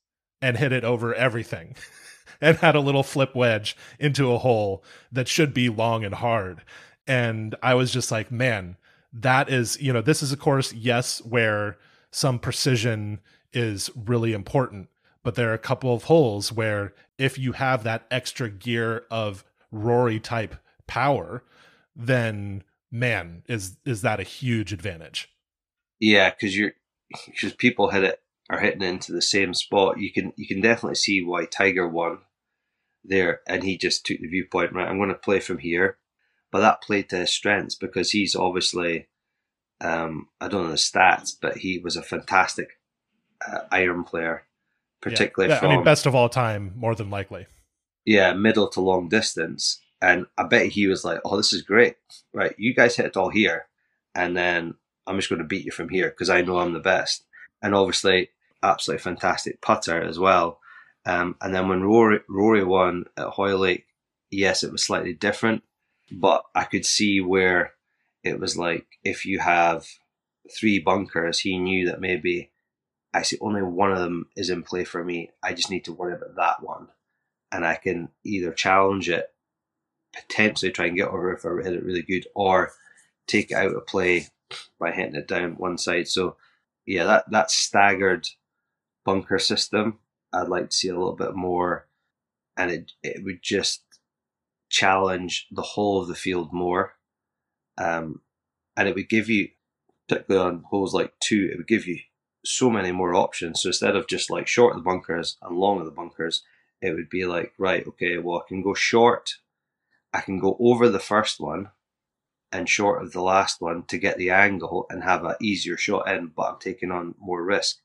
[0.40, 1.75] and hit it over everything
[2.40, 6.62] and had a little flip wedge into a hole that should be long and hard.
[7.07, 8.77] And I was just like, man,
[9.12, 11.79] that is, you know, this is a course, yes, where
[12.11, 13.21] some precision
[13.53, 14.88] is really important,
[15.23, 19.45] but there are a couple of holes where if you have that extra gear of
[19.71, 20.57] Rory type
[20.87, 21.45] power,
[21.95, 25.29] then man, is is that a huge advantage?
[26.01, 26.73] Yeah, because you're
[27.27, 29.99] because people hit it are hitting it into the same spot.
[29.99, 32.19] You can you can definitely see why Tiger won
[33.05, 34.89] there, and he just took the viewpoint right.
[34.89, 35.99] I'm going to play from here,
[36.51, 39.09] but that played to his strengths because he's obviously
[39.81, 42.79] um, I don't know the stats, but he was a fantastic
[43.47, 44.45] uh, iron player,
[45.03, 47.47] particularly yeah, from I mean, best of all time, more than likely.
[48.07, 49.81] yeah, middle to long distance.
[50.01, 51.97] And I bet he was like, "Oh, this is great,
[52.33, 52.55] right?
[52.59, 53.67] You guys hit it all here,
[54.15, 54.75] and then
[55.07, 57.25] I'm just going to beat you from here because I know I'm the best."
[57.62, 58.31] And obviously,
[58.62, 60.59] absolutely fantastic putter as well.
[61.05, 63.87] Um, and then when Rory, Rory won at Hoylake,
[64.31, 65.62] yes, it was slightly different,
[66.11, 67.73] but I could see where
[68.23, 69.87] it was like if you have
[70.57, 72.52] three bunkers, he knew that maybe
[73.14, 75.31] I see only one of them is in play for me.
[75.42, 76.88] I just need to worry about that one
[77.53, 79.31] and I can either challenge it,
[80.14, 82.72] potentially try and get over if I hit it really good, or
[83.27, 84.29] take it out of play
[84.81, 86.09] by hitting it down one side.
[86.09, 86.37] So,
[86.87, 88.27] yeah, that that staggered
[89.05, 89.98] bunker system,
[90.33, 91.87] I'd like to see a little bit more,
[92.57, 93.83] and it it would just
[94.70, 96.94] challenge the whole of the field more,
[97.77, 98.22] um,
[98.77, 99.51] and it would give you,
[100.09, 101.98] particularly on holes like two, it would give you
[102.44, 103.62] so many more options.
[103.62, 106.42] So instead of just like short of the bunkers and long of the bunkers,
[106.81, 109.35] it would be like, right, okay, well, I can go short,
[110.12, 111.70] I can go over the first one
[112.50, 116.09] and short of the last one to get the angle and have an easier shot
[116.09, 117.78] in, but I'm taking on more risk.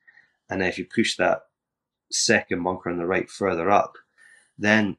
[0.49, 1.43] And if you push that
[2.11, 3.97] second bunker on the right further up,
[4.57, 4.97] then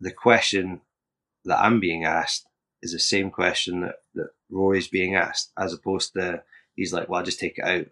[0.00, 0.82] the question
[1.44, 2.46] that I'm being asked
[2.82, 6.42] is the same question that, that Rory's being asked, as opposed to
[6.76, 7.86] he's like, well, I'll just take it out.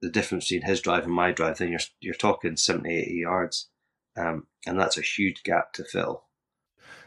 [0.00, 3.68] The difference between his drive and my drive, then you're you're talking 70, 80 yards.
[4.16, 6.24] Um, and that's a huge gap to fill.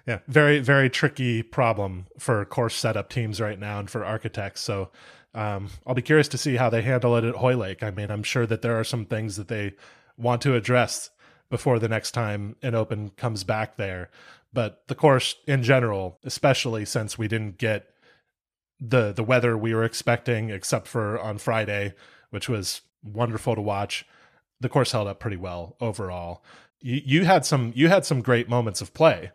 [0.07, 4.61] Yeah, very very tricky problem for course setup teams right now and for architects.
[4.61, 4.91] So
[5.33, 7.83] um, I'll be curious to see how they handle it at Hoylake.
[7.83, 9.73] I mean, I'm sure that there are some things that they
[10.17, 11.09] want to address
[11.49, 14.09] before the next time an open comes back there.
[14.53, 17.87] But the course in general, especially since we didn't get
[18.79, 21.93] the the weather we were expecting, except for on Friday,
[22.31, 24.05] which was wonderful to watch,
[24.59, 26.43] the course held up pretty well overall.
[26.81, 29.31] You, you had some you had some great moments of play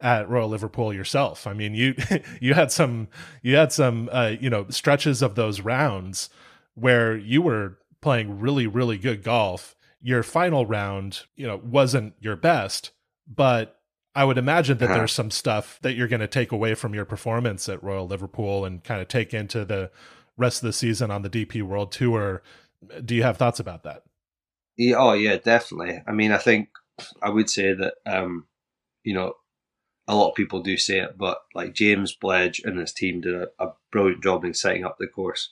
[0.00, 1.46] at Royal Liverpool yourself.
[1.46, 1.94] I mean, you
[2.40, 3.08] you had some
[3.42, 6.28] you had some uh, you know stretches of those rounds
[6.74, 9.74] where you were playing really really good golf.
[10.00, 12.92] Your final round, you know, wasn't your best,
[13.26, 13.74] but
[14.14, 14.98] I would imagine that Uh-huh.
[14.98, 18.64] there's some stuff that you're going to take away from your performance at Royal Liverpool
[18.64, 19.90] and kind of take into the
[20.38, 22.42] rest of the season on the DP World Tour.
[23.04, 24.04] Do you have thoughts about that?
[24.76, 26.00] Yeah, oh yeah, definitely.
[26.06, 26.70] I mean, I think
[27.20, 28.46] I would say that um,
[29.04, 29.34] you know
[30.06, 33.34] a lot of people do say it, but like James Bledge and his team did
[33.34, 35.50] a, a brilliant job in setting up the course.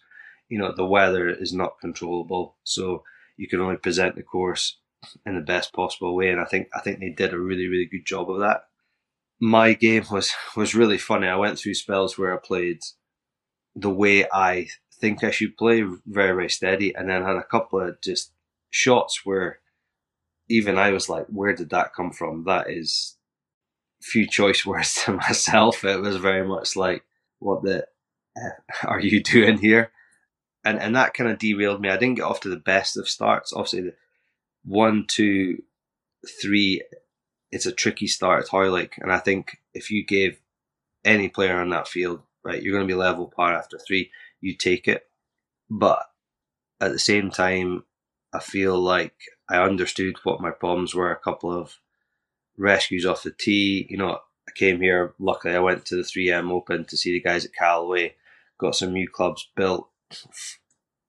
[0.48, 3.02] You know, the weather is not controllable, so
[3.36, 4.78] you can only present the course
[5.26, 6.30] in the best possible way.
[6.30, 8.62] And I think I think they did a really really good job of that.
[9.40, 11.26] my game was was really funny.
[11.26, 12.80] I went through spells where I played
[13.76, 17.80] the way I think I should play, very very steady, and then had a couple
[17.80, 18.32] of just
[18.70, 19.60] shots where
[20.48, 23.16] even I was like, "Where did that come from?" That is
[24.00, 25.84] few choice words to myself.
[25.84, 27.04] It was very much like,
[27.38, 27.86] "What the
[28.84, 29.92] are you doing here?"
[30.64, 31.90] And and that kind of derailed me.
[31.90, 33.52] I didn't get off to the best of starts.
[33.52, 33.94] Obviously, the
[34.64, 35.62] one, two,
[36.42, 36.82] three
[37.52, 40.40] it's a tricky start at Hoylake, and I think if you gave
[41.04, 44.54] any player on that field, right, you're going to be level par after three, you
[44.56, 45.06] take it.
[45.68, 46.04] But
[46.80, 47.84] at the same time,
[48.32, 49.14] I feel like
[49.48, 51.10] I understood what my problems were.
[51.10, 51.78] A couple of
[52.56, 53.86] rescues off the tee.
[53.88, 54.18] You know,
[54.48, 55.14] I came here.
[55.18, 58.14] Luckily, I went to the 3M Open to see the guys at Callaway.
[58.58, 59.88] Got some new clubs built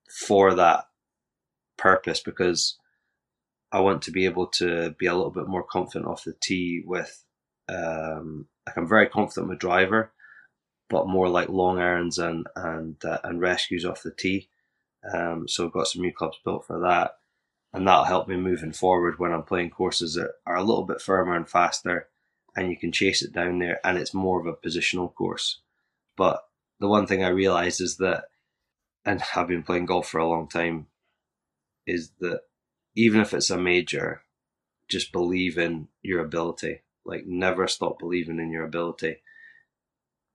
[0.10, 0.86] for that
[1.78, 2.78] purpose because
[3.72, 6.84] I want to be able to be a little bit more confident off the tee
[6.86, 7.24] with,
[7.70, 10.12] um, like I'm very confident with driver,
[10.90, 14.50] but more like long irons and and uh, and rescues off the tee.
[15.14, 17.18] Um, so I've got some new clubs built for that,
[17.74, 21.02] and that'll help me moving forward when I'm playing courses that are a little bit
[21.02, 22.08] firmer and faster,
[22.56, 25.62] and you can chase it down there, and it's more of a positional course.
[26.16, 26.44] But
[26.80, 28.26] the one thing I realized is that,
[29.06, 30.88] and I've been playing golf for a long time,
[31.86, 32.42] is that
[32.96, 34.24] even if it's a major,
[34.88, 36.82] just believe in your ability.
[37.06, 39.18] Like never stop believing in your ability.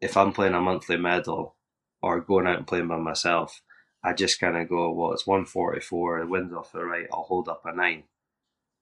[0.02, 1.56] If I'm playing a monthly medal
[2.02, 3.62] or going out and playing by myself,
[4.04, 7.48] I just kind of go, well, it's 144, the wind's off the right, I'll hold
[7.48, 8.02] up a nine.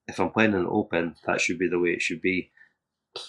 [0.08, 2.50] If I'm playing an open, that should be the way it should be.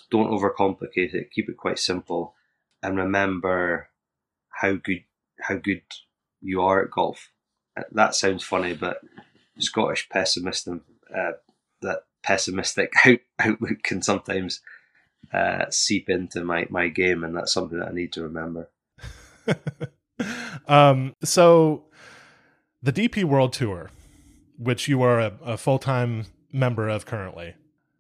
[0.10, 2.34] Don't overcomplicate it, keep it quite simple,
[2.82, 3.90] and remember
[4.50, 5.04] how good
[5.42, 5.82] how good
[6.40, 7.32] you are at golf.
[7.92, 9.02] That sounds funny, but
[9.60, 11.32] Scottish pessimist uh,
[11.82, 14.62] that pessimistic out, outlook can sometimes
[15.34, 18.70] uh, seep into my, my game, and that's something that I need to remember.
[20.68, 21.86] um, so,
[22.84, 23.92] the DP World Tour,
[24.58, 27.56] which you are a, a full time member of currently,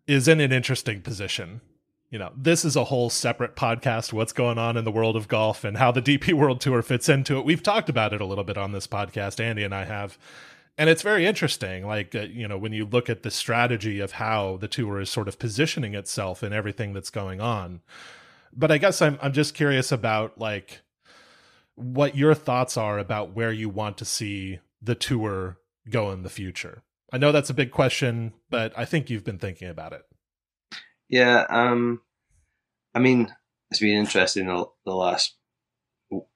[0.07, 1.61] is in an interesting position.
[2.09, 5.29] You know, this is a whole separate podcast, what's going on in the world of
[5.29, 7.45] golf and how the DP World Tour fits into it.
[7.45, 10.17] We've talked about it a little bit on this podcast, Andy and I have
[10.77, 14.13] and it's very interesting like uh, you know when you look at the strategy of
[14.13, 17.81] how the tour is sort of positioning itself in everything that's going on.
[18.53, 20.81] But i guess i'm i'm just curious about like
[21.75, 25.57] what your thoughts are about where you want to see the tour
[25.89, 26.83] go in the future.
[27.13, 30.03] I know that's a big question but i think you've been thinking about it.
[31.09, 32.01] Yeah um
[32.93, 33.33] i mean
[33.69, 35.35] it's been interesting the, the last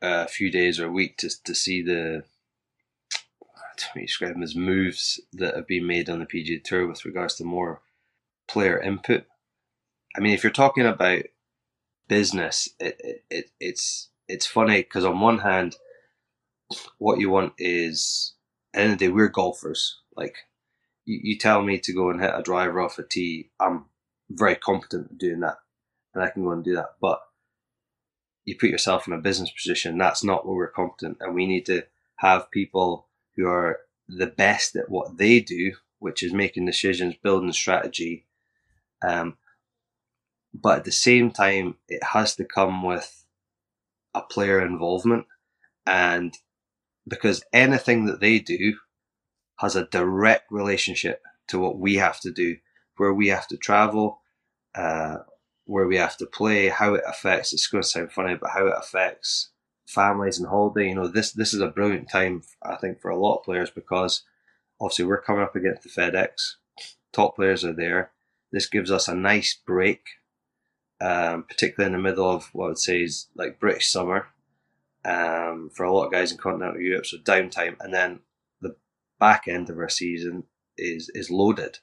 [0.02, 2.24] uh, few days or week to to see the
[3.78, 7.36] to describe them as moves that have been made on the PGA Tour with regards
[7.36, 7.82] to more
[8.48, 9.26] player input.
[10.16, 11.24] I mean, if you're talking about
[12.08, 15.76] business, it, it, it it's it's funny because on one hand,
[16.98, 18.34] what you want is
[18.74, 20.00] at the end of the day we're golfers.
[20.16, 20.36] Like
[21.06, 23.86] you, you tell me to go and hit a driver off a tee, I'm
[24.30, 25.58] very competent at doing that,
[26.14, 26.96] and I can go and do that.
[27.02, 27.22] But
[28.46, 31.66] you put yourself in a business position, that's not where we're competent, and we need
[31.68, 31.84] to
[32.18, 37.52] have people who are the best at what they do, which is making decisions, building
[37.52, 38.26] strategy.
[39.06, 39.38] Um,
[40.54, 43.26] but at the same time, it has to come with
[44.14, 45.26] a player involvement.
[45.86, 46.38] And
[47.08, 48.78] because anything that they do
[49.58, 52.58] has a direct relationship to what we have to do,
[52.98, 54.22] where we have to travel,
[54.74, 55.18] uh,
[55.66, 58.68] where we have to play, how it affects, it's going to sound funny, but how
[58.68, 59.50] it affects
[59.86, 60.90] families and holiday.
[60.90, 63.70] You know, this this is a brilliant time, I think, for a lot of players
[63.70, 64.24] because
[64.80, 66.56] obviously we're coming up against the FedEx.
[67.14, 68.12] Top players are there.
[68.52, 70.02] This gives us a nice break,
[71.02, 74.28] um, particularly in the middle of what I would say is like British summer
[75.04, 77.06] um, for a lot of guys in continental Europe.
[77.06, 78.20] So downtime, and then
[78.62, 78.76] the
[79.20, 80.44] back end of our season
[80.78, 81.80] is is loaded,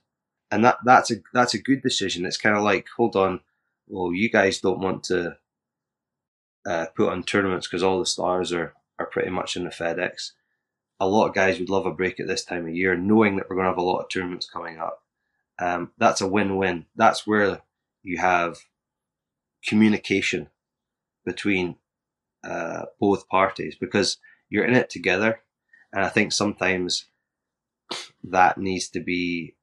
[0.50, 2.26] and that that's a that's a good decision.
[2.26, 3.40] It's kind of like, hold on,
[3.86, 5.36] well, you guys don't want to
[6.66, 10.32] uh, put on tournaments because all the stars are, are pretty much in the FedEx.
[11.00, 13.48] A lot of guys would love a break at this time of year, knowing that
[13.48, 15.02] we're going to have a lot of tournaments coming up.
[15.58, 16.86] Um, that's a win-win.
[16.94, 17.62] That's where
[18.02, 18.58] you have
[19.66, 20.48] communication
[21.24, 21.76] between
[22.44, 25.40] uh, both parties because you're in it together,
[25.92, 27.06] and I think sometimes
[28.24, 29.56] that needs to be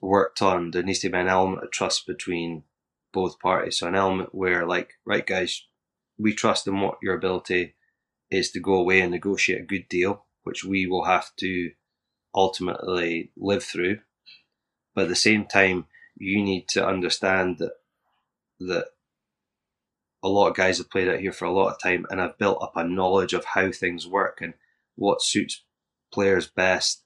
[0.00, 0.70] worked on.
[0.70, 2.64] There needs to be an element of trust between
[3.12, 3.78] both parties.
[3.78, 5.66] So an element where, like, right, guys,
[6.20, 7.74] we trust in what your ability
[8.30, 11.70] is to go away and negotiate a good deal, which we will have to
[12.34, 13.98] ultimately live through.
[14.94, 17.72] But at the same time, you need to understand that
[18.60, 18.86] that
[20.22, 22.36] a lot of guys have played out here for a lot of time and have
[22.36, 24.52] built up a knowledge of how things work and
[24.96, 25.64] what suits
[26.12, 27.02] players best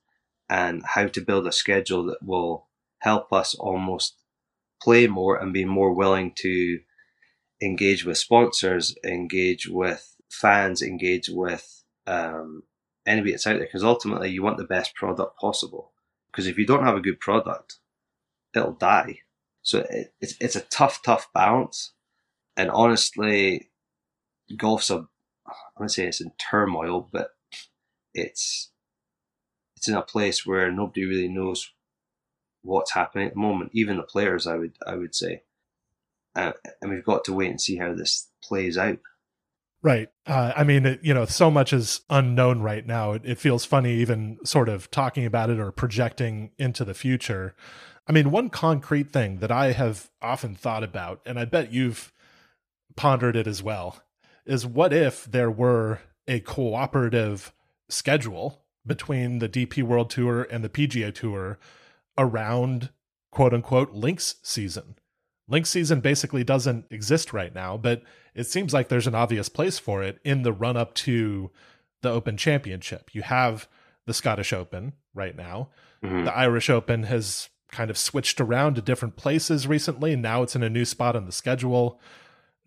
[0.51, 2.67] and how to build a schedule that will
[2.99, 4.17] help us almost
[4.83, 6.81] play more and be more willing to
[7.65, 12.63] engage with sponsors, engage with fans, engage with um,
[13.07, 13.67] anybody that's out there.
[13.67, 15.93] Because ultimately, you want the best product possible.
[16.31, 17.79] Because if you don't have a good product,
[18.55, 19.21] it'll die.
[19.63, 21.93] So it, it's it's a tough, tough balance.
[22.57, 23.71] And honestly,
[24.57, 25.07] golf's a
[25.47, 27.31] I wouldn't say it's in turmoil, but
[28.13, 28.71] it's
[29.77, 31.71] it's in a place where nobody really knows
[32.63, 33.71] what's happening at the moment.
[33.75, 35.43] Even the players, I would I would say,
[36.37, 38.99] uh, and we've got to wait and see how this plays out.
[39.83, 40.09] Right.
[40.27, 43.13] Uh, I mean, it, you know, so much is unknown right now.
[43.13, 47.55] It, it feels funny even sort of talking about it or projecting into the future.
[48.07, 52.13] I mean, one concrete thing that I have often thought about, and I bet you've
[52.97, 54.01] pondered it as well,
[54.47, 57.53] is what if there were a cooperative
[57.89, 61.59] schedule between the DP World Tour and the PGA Tour
[62.17, 62.91] around
[63.31, 64.97] quote unquote links season.
[65.47, 68.03] Links season basically doesn't exist right now, but
[68.35, 71.51] it seems like there's an obvious place for it in the run up to
[72.03, 73.15] the Open Championship.
[73.15, 73.69] You have
[74.07, 75.69] the Scottish Open right now.
[76.03, 76.25] Mm-hmm.
[76.25, 80.13] The Irish Open has kind of switched around to different places recently.
[80.13, 82.01] And now it's in a new spot on the schedule.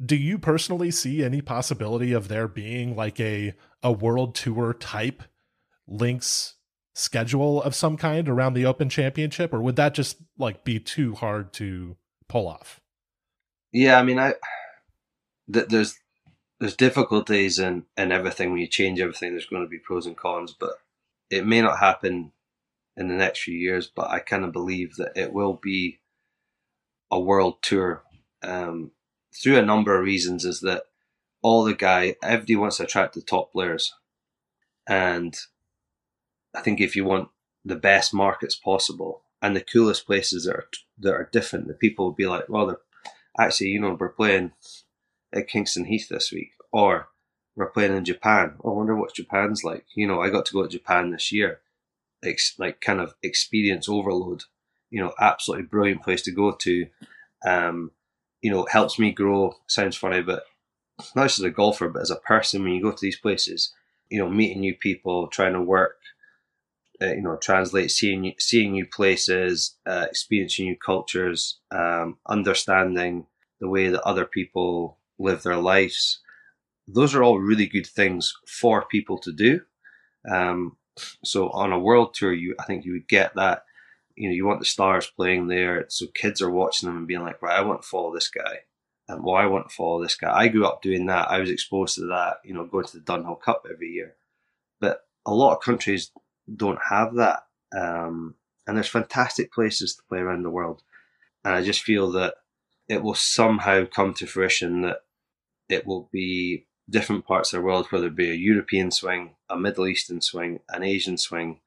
[0.04, 5.24] Do you personally see any possibility of there being like a a world tour type
[5.88, 6.56] links
[6.94, 11.16] schedule of some kind around the Open Championship, or would that just like be too
[11.16, 11.96] hard to
[12.28, 12.80] pull off?
[13.72, 14.36] Yeah, I mean, I
[15.52, 16.00] th- there's
[16.60, 19.32] there's difficulties in in everything when you change everything.
[19.32, 20.74] There's going to be pros and cons, but
[21.30, 22.32] it may not happen
[22.96, 23.88] in the next few years.
[23.94, 26.00] But I kind of believe that it will be
[27.12, 28.04] a world tour
[28.44, 28.92] um,
[29.34, 30.46] through a number of reasons.
[30.46, 30.84] Is that
[31.42, 33.94] all the guy everybody wants to attract the top players,
[34.88, 35.38] and
[36.56, 37.30] I think if you want
[37.64, 40.68] the best markets possible and the coolest places that are
[41.00, 42.78] that are different, the people will be like, well,
[43.40, 44.52] actually, you know, we're playing
[45.34, 47.10] at Kingston Heath this week, or
[47.56, 48.56] we're playing in Japan.
[48.64, 49.86] Oh, I wonder what Japan's like.
[49.96, 51.60] You know, I got to go to Japan this year.
[52.24, 54.44] Ex- like kind of experience overload.
[54.90, 56.88] You know, absolutely brilliant place to go to.
[57.46, 57.92] Um,
[58.42, 59.56] you know, helps me grow.
[59.68, 60.44] Sounds funny, but
[61.16, 62.64] not just as a golfer, but as a person.
[62.64, 63.74] When you go to these places,
[64.10, 65.98] you know, meeting new people, trying to work
[67.02, 73.26] uh, you know translate seeing seeing new places uh, experiencing new cultures um, understanding
[73.60, 76.20] the way that other people live their lives.
[76.88, 79.62] Those are all really good things for people to do.
[80.30, 80.78] Um,
[81.24, 83.64] so on a world tour you i think you would get that
[84.16, 87.22] you know you want the stars playing there so kids are watching them and being
[87.22, 88.60] like right i want to follow this guy.
[89.08, 90.36] And well i want to follow this guy.
[90.36, 91.30] I grew up doing that.
[91.30, 94.16] I was exposed to that you know going to the dunhill cup every year.
[94.82, 96.12] But a lot of countries
[96.54, 97.44] don't have that.
[97.78, 98.36] Um,
[98.66, 100.82] and there's fantastic places to play around the world.
[101.44, 102.36] And I just feel that
[102.88, 105.02] it will somehow come to fruition that
[105.70, 109.58] it will be different parts of the world, whether it be a European swing, a
[109.58, 111.60] Middle Eastern swing, an Asian swing.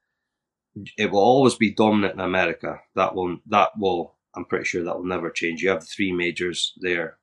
[0.96, 2.80] It will always be dominant in America.
[2.94, 5.62] That will that will I'm pretty sure that will never change.
[5.62, 7.18] You have the three majors there,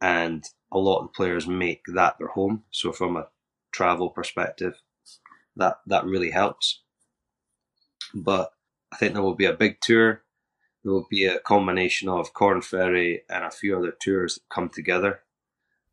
[0.00, 2.64] and a lot of players make that their home.
[2.70, 3.28] So from a
[3.72, 4.80] travel perspective,
[5.56, 6.82] that that really helps.
[8.14, 8.52] But
[8.92, 10.22] I think there will be a big tour.
[10.82, 14.68] There will be a combination of Corn Ferry and a few other tours that come
[14.68, 15.20] together,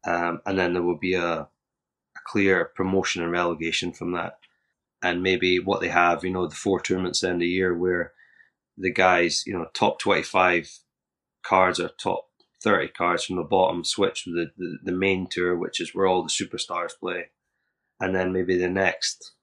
[0.06, 1.50] um, and then there will be a, a
[2.26, 4.40] clear promotion and relegation from that.
[5.04, 8.14] And maybe what they have, you know, the four tournaments in the year where
[8.78, 10.70] the guys, you know, top twenty-five
[11.44, 12.28] cards or top
[12.64, 16.08] 30 cards from the bottom switch with the, the, the, main tour, which is where
[16.08, 17.30] all the superstars play.
[18.00, 19.34] And then maybe the next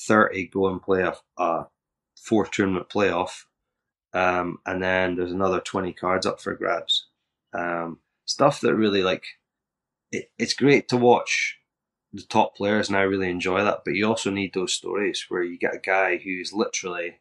[0.00, 1.66] 30 go and play a, a
[2.16, 3.44] four tournament playoff.
[4.12, 7.08] Um, and then there's another 20 cards up for grabs.
[7.52, 9.24] Um, stuff that really like,
[10.10, 11.58] it, it's great to watch
[12.12, 15.42] the top players and I really enjoy that, but you also need those stories where
[15.42, 17.20] you get a guy who's literally,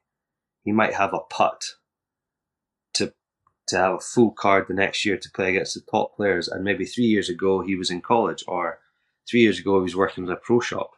[0.63, 1.75] he might have a putt
[2.95, 3.13] to
[3.67, 6.63] to have a full card the next year to play against the top players, and
[6.63, 8.79] maybe three years ago he was in college, or
[9.29, 10.91] three years ago he was working with a pro shop,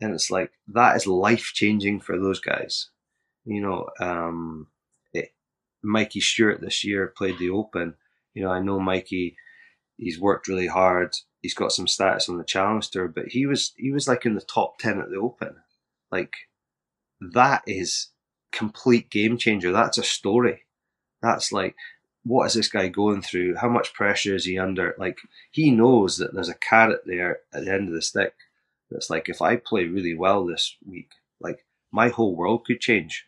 [0.00, 2.90] and it's like that is life changing for those guys.
[3.44, 4.68] You know, um,
[5.12, 5.32] it,
[5.82, 7.94] Mikey Stewart this year played the Open.
[8.34, 9.36] You know, I know Mikey.
[9.96, 11.14] He's worked really hard.
[11.40, 14.34] He's got some status on the Challenge Tour, but he was he was like in
[14.34, 15.56] the top ten at the Open.
[16.10, 16.32] Like
[17.20, 18.08] that is
[18.52, 19.72] complete game changer.
[19.72, 20.64] That's a story.
[21.20, 21.74] That's like
[22.24, 23.56] what is this guy going through?
[23.56, 24.94] How much pressure is he under?
[24.98, 25.18] Like
[25.50, 28.34] he knows that there's a carrot there at the end of the stick.
[28.90, 31.10] That's like if I play really well this week,
[31.40, 33.26] like my whole world could change.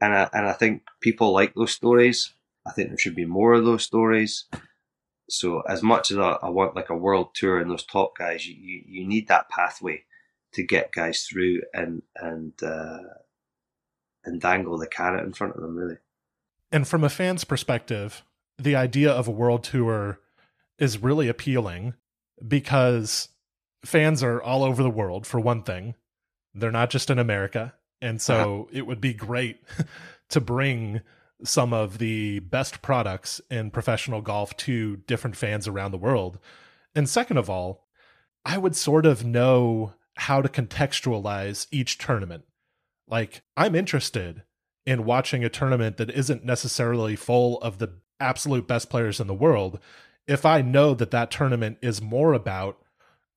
[0.00, 2.32] And I and I think people like those stories.
[2.66, 4.44] I think there should be more of those stories.
[5.30, 8.46] So as much as I, I want like a world tour and those top guys,
[8.46, 10.04] you, you, you need that pathway
[10.54, 12.98] to get guys through and and uh,
[14.24, 15.96] and dangle the carrot in front of them really.
[16.70, 18.22] And from a fan's perspective,
[18.58, 20.20] the idea of a world tour
[20.78, 21.94] is really appealing
[22.46, 23.28] because
[23.84, 25.94] fans are all over the world for one thing.
[26.54, 27.74] They're not just in America.
[28.00, 28.78] And so uh-huh.
[28.78, 29.62] it would be great
[30.30, 31.00] to bring
[31.44, 36.38] some of the best products in professional golf to different fans around the world.
[36.94, 37.86] And second of all,
[38.44, 42.44] I would sort of know how to contextualize each tournament.
[43.06, 44.42] Like, I'm interested
[44.84, 49.34] in watching a tournament that isn't necessarily full of the absolute best players in the
[49.34, 49.78] world
[50.26, 52.78] if I know that that tournament is more about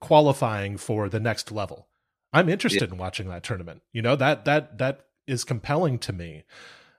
[0.02, 1.88] qualifying for the next level.
[2.34, 2.94] I'm interested yeah.
[2.94, 3.82] in watching that tournament.
[3.94, 6.44] You know, that that that is compelling to me.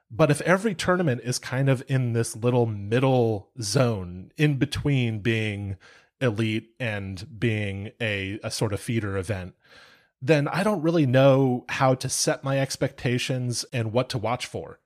[0.09, 5.77] But if every tournament is kind of in this little middle zone in between being
[6.21, 9.55] elite and being a, a sort of feeder event,
[10.21, 14.79] then I don't really know how to set my expectations and what to watch for.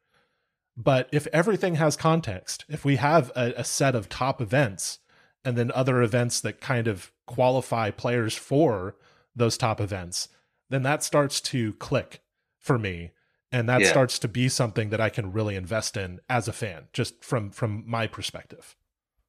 [0.77, 4.99] But if everything has context, if we have a, a set of top events
[5.43, 8.95] and then other events that kind of qualify players for
[9.35, 10.29] those top events,
[10.69, 12.21] then that starts to click
[12.59, 13.11] for me
[13.51, 13.89] and that yeah.
[13.89, 17.51] starts to be something that I can really invest in as a fan, just from
[17.51, 18.75] from my perspective.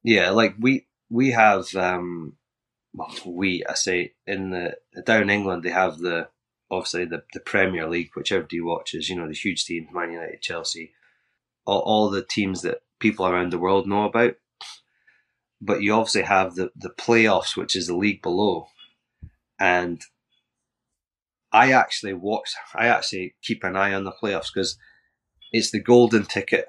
[0.03, 2.33] Yeah, like we we have um
[2.93, 6.29] well we I say in the down in England they have the
[6.71, 10.41] obviously the, the Premier League, which everybody watches, you know, the huge teams, Man United,
[10.41, 10.91] Chelsea,
[11.65, 14.35] all, all the teams that people around the world know about.
[15.61, 18.67] But you obviously have the, the playoffs, which is the league below.
[19.59, 20.01] And
[21.51, 22.53] I actually watch.
[22.73, 24.77] I actually keep an eye on the playoffs because
[25.51, 26.67] it's the golden ticket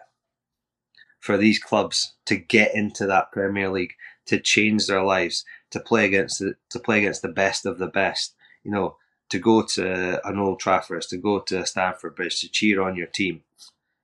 [1.21, 3.93] for these clubs to get into that Premier League,
[4.27, 7.87] to change their lives, to play against the, to play against the best of the
[7.87, 8.35] best.
[8.65, 8.97] You know,
[9.29, 13.07] to go to an Old Trafford, to go to Stamford Bridge, to cheer on your
[13.07, 13.43] team.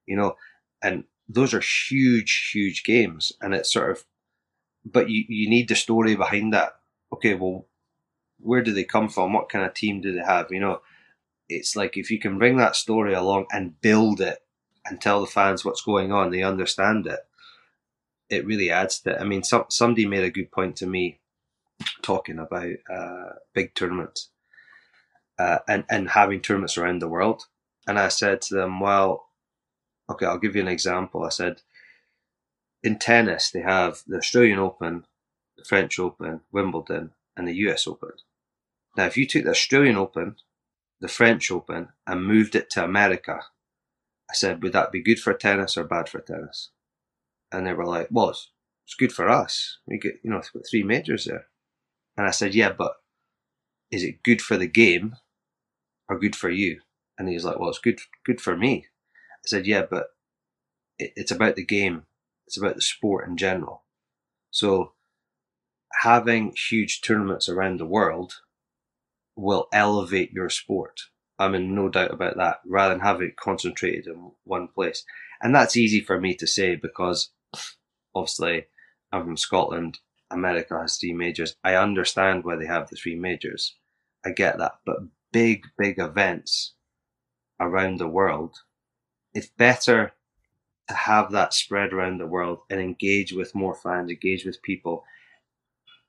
[0.07, 0.37] You know,
[0.82, 4.05] and those are huge, huge games, and it's sort of,
[4.93, 6.76] but you you need the story behind that.
[7.12, 7.66] Okay, well,
[8.39, 9.32] where do they come from?
[9.32, 10.51] What kind of team do they have?
[10.51, 10.80] You know,
[11.49, 14.39] it's like if you can bring that story along and build it
[14.87, 17.20] and tell the fans what's going on, they understand it.
[18.30, 19.11] It really adds to.
[19.11, 19.20] It.
[19.20, 21.20] I mean, some somebody made a good point to me
[22.03, 24.30] talking about uh, big tournaments
[25.39, 27.47] uh, and and having tournaments around the world.
[27.89, 29.28] And I said to them, well,
[30.11, 31.24] okay, I'll give you an example.
[31.24, 31.62] I said,
[32.87, 35.07] in tennis, they have the Australian Open,
[35.59, 38.12] the French Open, Wimbledon, and the US Open.
[38.97, 40.37] Now, if you took the Australian Open,
[41.01, 43.41] the French Open, and moved it to America,
[44.30, 46.70] I said, would that be good for tennis or bad for tennis?
[47.51, 48.51] And they were like, well, it's,
[48.84, 49.78] it's good for us.
[49.87, 51.47] We get, you know, three majors there.
[52.16, 52.95] And I said, yeah, but
[53.91, 55.16] is it good for the game
[56.09, 56.80] or good for you?
[57.18, 58.87] And he was like, well, it's good, good for me.
[59.32, 60.09] I said, yeah, but
[60.99, 62.05] it, it's about the game.
[62.47, 63.84] It's about the sport in general.
[64.51, 64.92] So
[66.03, 68.34] having huge tournaments around the world
[69.36, 71.01] will elevate your sport.
[71.38, 75.05] I'm in no doubt about that, rather than have it concentrated in one place.
[75.42, 77.30] And that's easy for me to say because
[78.14, 78.66] obviously
[79.12, 79.99] I'm from Scotland.
[80.30, 81.57] America has three majors.
[81.62, 83.74] I understand why they have the three majors.
[84.24, 84.78] I get that.
[84.84, 84.97] But
[85.32, 86.74] big, big events
[87.61, 88.57] around the world,
[89.34, 90.12] it's better
[90.89, 95.05] have that spread around the world and engage with more fans, engage with people,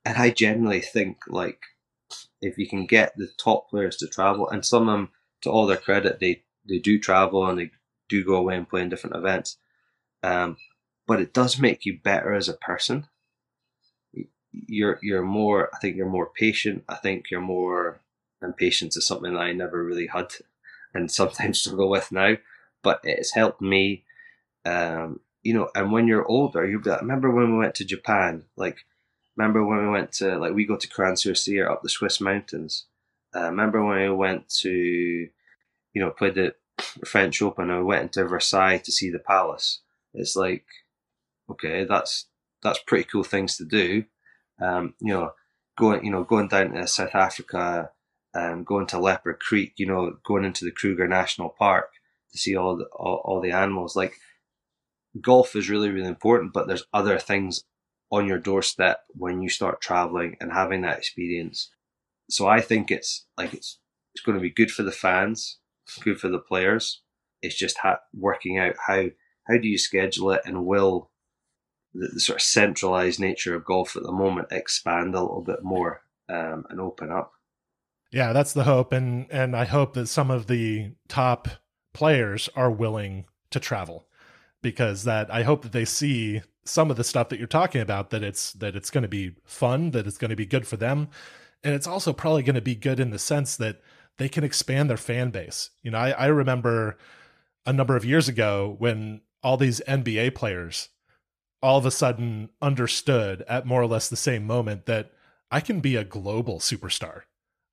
[0.05, 1.59] and I generally think like
[2.41, 5.09] if you can get the top players to travel, and some of them,
[5.41, 7.71] to all their credit, they they do travel and they
[8.09, 9.57] do go away and play in different events.
[10.23, 10.57] Um,
[11.07, 13.07] but it does make you better as a person.
[14.51, 15.69] You're you're more.
[15.73, 16.83] I think you're more patient.
[16.87, 18.01] I think you're more.
[18.41, 20.31] And patience is something that I never really had,
[20.93, 22.35] and sometimes struggle with now.
[22.83, 24.05] But it's helped me.
[24.67, 28.77] Um, you know, and when you're older, you remember when we went to Japan, like
[29.37, 32.85] remember when we went to like we go to Crans up the Swiss mountains.
[33.33, 35.29] Uh, remember when we went to, you
[36.01, 36.53] know, played the
[37.05, 39.79] French Open and we went into Versailles to see the palace.
[40.13, 40.65] It's like,
[41.49, 42.25] okay, that's
[42.61, 44.03] that's pretty cool things to do.
[44.61, 45.31] Um, you know,
[45.77, 47.91] going you know going down to South Africa,
[48.33, 51.91] um, going to Leopard Creek, you know, going into the Kruger National Park
[52.31, 53.95] to see all the all, all the animals.
[53.95, 54.19] Like
[55.21, 57.63] golf is really really important, but there's other things
[58.11, 61.71] on your doorstep when you start traveling and having that experience.
[62.29, 63.79] So I think it's like it's
[64.13, 65.59] it's going to be good for the fans,
[66.01, 67.01] good for the players.
[67.41, 69.07] It's just ha- working out how
[69.47, 71.11] how do you schedule it and will
[71.93, 75.63] the, the, sort of centralized nature of golf at the moment expand a little bit
[75.63, 77.31] more um, and open up.
[78.11, 81.49] Yeah, that's the hope, and and I hope that some of the top
[81.93, 84.07] players are willing to travel
[84.61, 88.09] because that I hope that they see some of the stuff that you're talking about
[88.09, 90.77] that it's that it's going to be fun, that it's going to be good for
[90.77, 91.09] them,
[91.63, 93.81] and it's also probably going to be good in the sense that
[94.17, 95.69] they can expand their fan base.
[95.83, 96.97] You know, I, I remember
[97.65, 100.89] a number of years ago when all these NBA players
[101.61, 105.11] all of a sudden understood at more or less the same moment that
[105.49, 107.21] I can be a global superstar.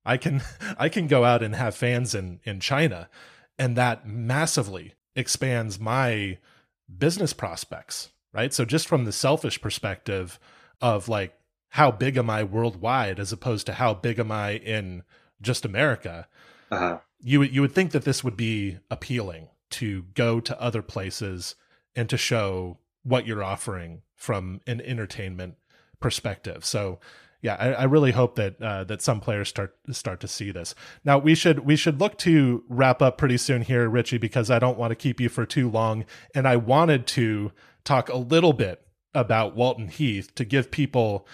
[0.05, 0.41] I can
[0.77, 3.09] I can go out and have fans in in China
[3.57, 6.37] and that massively expands my
[6.97, 8.53] business prospects, right?
[8.53, 10.39] So just from the selfish perspective
[10.81, 11.37] of like
[11.69, 15.03] how big am I worldwide as opposed to how big am I in
[15.41, 16.27] just America,
[16.71, 16.99] uh-huh.
[17.19, 21.55] you you would think that this would be appealing to go to other places
[21.95, 25.55] and to show what you're offering from an entertainment
[25.99, 26.65] perspective.
[26.65, 26.99] So
[27.45, 30.73] yeah, I, I, really hope that uh, that some players start start to see this.
[31.03, 34.57] Now we should we should look to wrap up pretty soon here, Richie, because I
[34.57, 37.51] don't want to keep you for too long, and I wanted to
[37.83, 38.81] talk a little bit
[39.13, 41.27] about Walton Heath to give people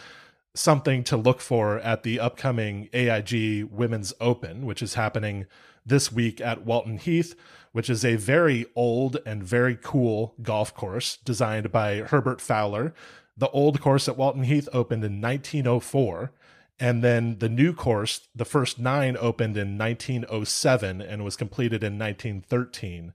[0.54, 5.46] something to look for at the upcoming AIG Women's Open, which is happening
[5.86, 7.36] this week at Walton Heath,
[7.72, 12.94] which is a very old and very cool golf course designed by Herbert Fowler.
[13.38, 16.32] The old course at Walton Heath opened in 1904.
[16.80, 22.00] And then the new course, the first nine opened in 1907 and was completed in
[22.00, 23.14] 1913.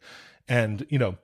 [0.49, 1.17] And, you know,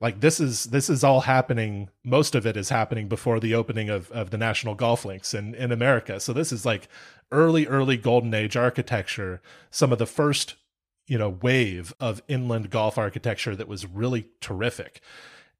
[0.00, 3.88] like this is this is all happening most of it is happening before the opening
[3.88, 6.88] of, of the national golf links in, in america so this is like
[7.32, 9.40] early early golden age architecture
[9.70, 10.54] some of the first
[11.06, 15.00] you know wave of inland golf architecture that was really terrific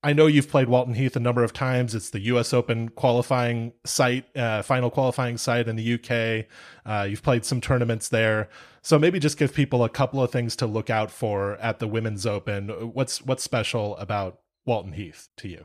[0.03, 1.95] I know you've played Walton Heath a number of times.
[1.95, 2.55] It's the U.S.
[2.55, 6.47] Open qualifying site, uh, final qualifying site in the U.K.
[6.87, 8.49] Uh, you've played some tournaments there,
[8.81, 11.89] so maybe just give people a couple of things to look out for at the
[11.89, 12.69] Women's Open.
[12.69, 15.65] What's what's special about Walton Heath to you?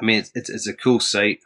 [0.00, 1.38] I mean, it's it's, it's a cool site.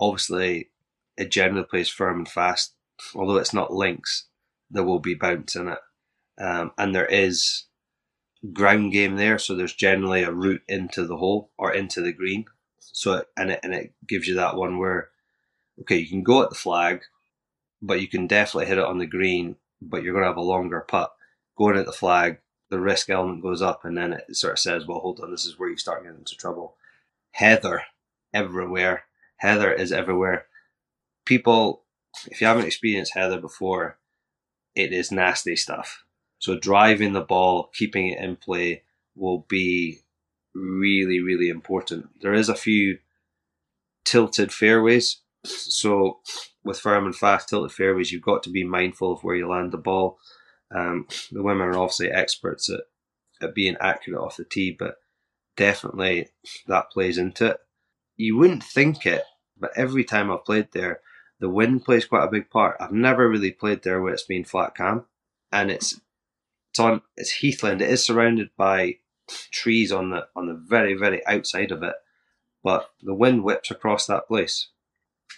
[0.00, 0.70] Obviously,
[1.18, 2.74] it generally plays firm and fast.
[3.14, 4.26] Although it's not links,
[4.70, 5.78] there will be bounce in it,
[6.40, 7.65] um, and there is
[8.52, 12.46] ground game there, so there's generally a route into the hole or into the green.
[12.78, 15.10] So and it and it gives you that one where
[15.80, 17.02] okay, you can go at the flag,
[17.82, 20.42] but you can definitely hit it on the green, but you're going to have a
[20.42, 21.12] longer putt.
[21.56, 22.38] Going at the flag,
[22.70, 25.44] the risk element goes up, and then it sort of says, "Well, hold on, this
[25.44, 26.76] is where you start getting into trouble."
[27.32, 27.82] Heather
[28.32, 29.04] everywhere.
[29.38, 30.46] Heather is everywhere.
[31.24, 31.82] People,
[32.26, 33.98] if you haven't experienced Heather before,
[34.74, 36.04] it is nasty stuff.
[36.38, 38.82] So driving the ball, keeping it in play
[39.14, 40.00] will be
[40.54, 42.08] really, really important.
[42.20, 42.98] There is a few
[44.04, 45.18] tilted fairways.
[45.44, 46.20] So
[46.64, 49.72] with firm and fast tilted fairways, you've got to be mindful of where you land
[49.72, 50.18] the ball.
[50.74, 52.80] Um, the women are obviously experts at,
[53.40, 54.96] at being accurate off the tee, but
[55.56, 56.28] definitely
[56.66, 57.58] that plays into it.
[58.16, 59.24] You wouldn't think it,
[59.58, 61.00] but every time I've played there,
[61.38, 62.76] the wind plays quite a big part.
[62.80, 65.04] I've never really played there where it's been flat cam,
[65.52, 66.00] and it's
[66.76, 67.80] it's on it's heathland.
[67.80, 68.96] It is surrounded by
[69.50, 71.94] trees on the on the very very outside of it,
[72.62, 74.68] but the wind whips across that place,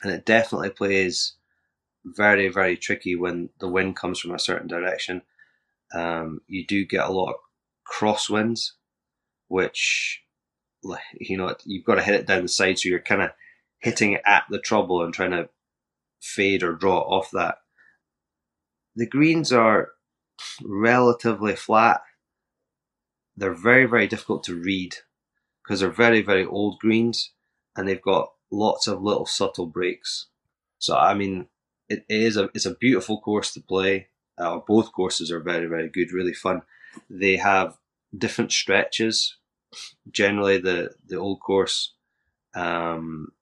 [0.03, 1.35] and it definitely plays
[2.05, 5.23] very very tricky when the wind comes from a certain direction.
[5.95, 7.37] Um, you do get a lot of
[7.89, 8.73] crosswinds,
[9.47, 10.23] which
[11.21, 13.31] you know you've got to hit it down the side, so you're kind of
[13.79, 15.49] hitting it at the trouble and trying to
[16.21, 17.59] fade or draw off that.
[18.97, 19.91] The greens are
[20.63, 22.03] relatively flat.
[23.37, 24.97] They're very, very difficult to read
[25.63, 27.33] because they're very, very old greens
[27.77, 30.27] and they've got lots of little subtle breaks.
[30.79, 31.47] So, I mean,
[31.89, 34.09] it is a it's a beautiful course to play.
[34.37, 36.63] Uh, both courses are very, very good, really fun.
[37.11, 37.77] They have
[38.17, 39.37] different stretches.
[40.11, 41.95] Generally, the the old course,
[42.55, 43.33] um,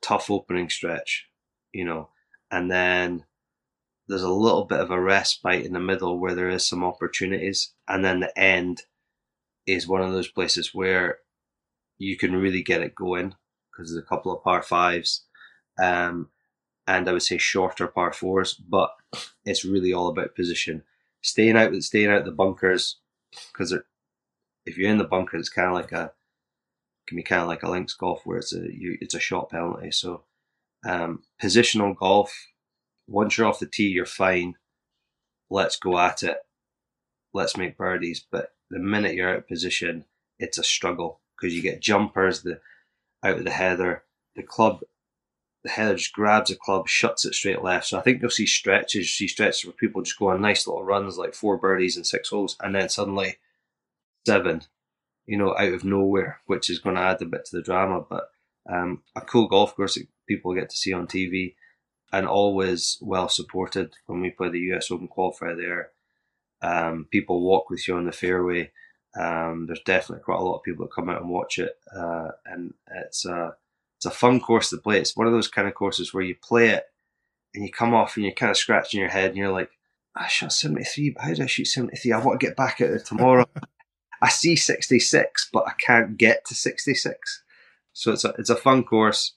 [0.00, 1.28] tough opening stretch,
[1.72, 2.10] you know,
[2.50, 3.24] and then
[4.10, 7.72] there's a little bit of a respite in the middle where there is some opportunities,
[7.86, 8.82] and then the end
[9.66, 11.18] is one of those places where
[11.98, 13.34] you can really get it going
[13.70, 15.24] because there's a couple of par fives,
[15.80, 16.28] um,
[16.88, 18.90] and I would say shorter par fours, but
[19.44, 20.82] it's really all about position,
[21.22, 22.96] staying out, with staying out the bunkers,
[23.52, 23.72] because
[24.66, 26.12] if you're in the bunker, it's kind of like a
[27.06, 29.50] can be kind of like a links golf where it's a you, it's a shot
[29.50, 29.90] penalty.
[29.92, 30.24] So
[30.84, 32.32] um, positional golf,
[33.10, 34.54] once you're off the tee, you're fine.
[35.50, 36.38] Let's go at it.
[37.34, 38.24] Let's make birdies.
[38.30, 40.04] But the minute you're out of position,
[40.38, 42.60] it's a struggle because you get jumpers the
[43.24, 44.04] out of the heather.
[44.36, 44.80] The club,
[45.64, 47.86] the heather just grabs a club, shuts it straight left.
[47.86, 49.00] So I think you'll see stretches.
[49.00, 52.06] You see stretches where people just go on nice little runs, like four birdies and
[52.06, 53.38] six holes, and then suddenly
[54.24, 54.62] seven,
[55.26, 58.04] you know, out of nowhere, which is going to add a bit to the drama.
[58.08, 58.28] But
[58.72, 61.54] um, a cool golf course that people get to see on TV,
[62.12, 65.90] and always well supported when we play the US Open qualifier there.
[66.62, 68.72] Um, people walk with you on the fairway.
[69.18, 72.28] Um, there's definitely quite a lot of people that come out and watch it, uh,
[72.46, 73.54] and it's a
[73.96, 74.98] it's a fun course to play.
[74.98, 76.84] It's one of those kind of courses where you play it
[77.54, 79.70] and you come off and you're kind of scratching your head and you're like,
[80.16, 82.12] I shot 73, but how did I shoot 73?
[82.12, 83.46] I want to get back at it tomorrow.
[84.22, 87.42] I see 66, but I can't get to 66.
[87.92, 89.34] So it's a, it's a fun course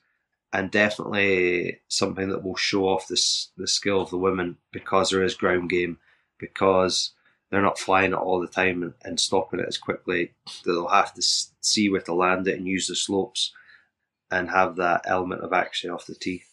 [0.53, 5.23] and definitely something that will show off this the skill of the women because there
[5.23, 5.97] is ground game,
[6.39, 7.11] because
[7.49, 10.33] they're not flying it all the time and, and stopping it as quickly.
[10.63, 11.21] They'll have to
[11.61, 13.51] see where to land it and use the slopes
[14.31, 16.43] and have that element of action off the tee.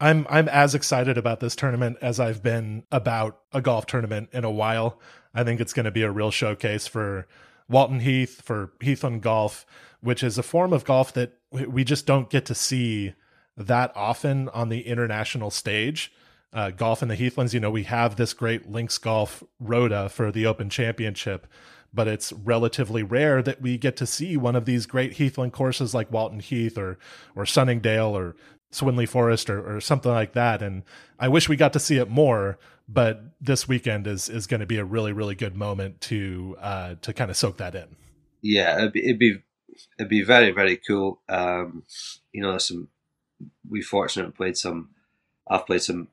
[0.00, 4.44] I'm I'm as excited about this tournament as I've been about a golf tournament in
[4.44, 5.00] a while.
[5.34, 7.26] I think it's going to be a real showcase for
[7.68, 9.66] Walton Heath for Heathland Golf,
[10.00, 13.14] which is a form of golf that we just don't get to see
[13.56, 16.12] that often on the international stage.
[16.52, 20.30] Uh, golf in the Heathlands, you know, we have this great links golf rota for
[20.30, 21.48] the Open Championship,
[21.92, 25.94] but it's relatively rare that we get to see one of these great Heathland courses
[25.94, 26.96] like Walton Heath or
[27.34, 28.36] or Sunningdale or
[28.72, 30.62] Swinley Forest or, or something like that.
[30.62, 30.84] And
[31.18, 34.66] I wish we got to see it more but this weekend is is going to
[34.66, 37.96] be a really really good moment to uh, to kind of soak that in.
[38.42, 39.42] Yeah, it'd be it'd be,
[39.98, 41.20] it'd be very very cool.
[41.28, 41.84] Um,
[42.32, 42.88] you know, there's some
[43.68, 44.90] we fortunately played some.
[45.48, 46.08] I've played some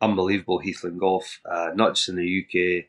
[0.00, 2.86] unbelievable Heathland golf, uh, not just in the UK.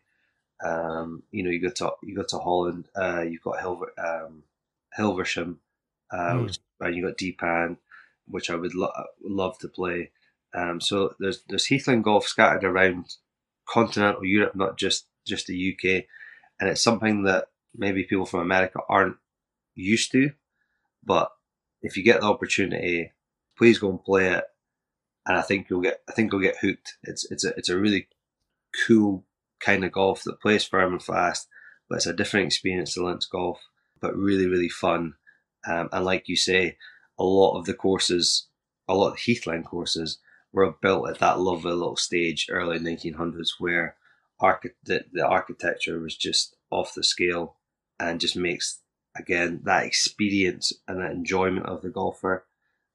[0.68, 2.88] Um, you know, you go to you go to Holland.
[2.96, 4.44] Uh, you've got Hilver, um,
[4.98, 5.58] Hilversum,
[6.12, 6.44] uh, mm.
[6.46, 7.78] which, and you got De Pan,
[8.28, 8.92] which I would lo-
[9.24, 10.12] love to play.
[10.54, 13.16] Um, so there's there's Heathland golf scattered around
[13.68, 16.06] continental Europe, not just just the UK,
[16.60, 19.18] and it's something that maybe people from America aren't
[19.76, 20.32] used to.
[21.04, 21.32] But
[21.82, 23.12] if you get the opportunity,
[23.58, 24.44] please go and play it,
[25.26, 26.98] and I think you'll get I think you'll get hooked.
[27.04, 28.08] It's it's a it's a really
[28.86, 29.26] cool
[29.60, 31.48] kind of golf that plays firm and fast,
[31.90, 33.60] but it's a different experience to links golf,
[34.00, 35.16] but really really fun.
[35.68, 36.78] Um, and like you say,
[37.20, 38.48] a lot of the courses,
[38.88, 40.20] a lot of Heathland courses
[40.54, 43.96] were built at that lovely little stage, early 1900s, where
[44.40, 47.56] archi- the, the architecture was just off the scale
[48.00, 48.82] and just makes,
[49.18, 52.46] again, that experience and that enjoyment of the golfer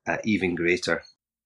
[0.07, 1.03] uh, even greater.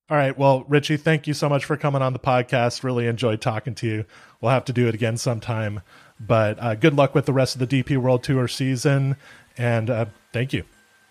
[0.08, 0.36] All right.
[0.38, 2.84] Well, Richie, thank you so much for coming on the podcast.
[2.84, 4.04] Really enjoyed talking to you.
[4.40, 5.82] We'll have to do it again sometime.
[6.20, 9.16] But uh, good luck with the rest of the DP World Tour season.
[9.58, 10.64] And uh, thank you.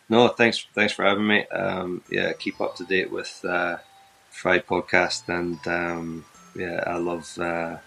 [0.07, 0.65] No, thanks.
[0.73, 1.45] Thanks for having me.
[1.47, 3.77] Um, yeah, keep up to date with uh,
[4.29, 6.25] Fried podcast, and um,
[6.55, 7.77] yeah, I love uh,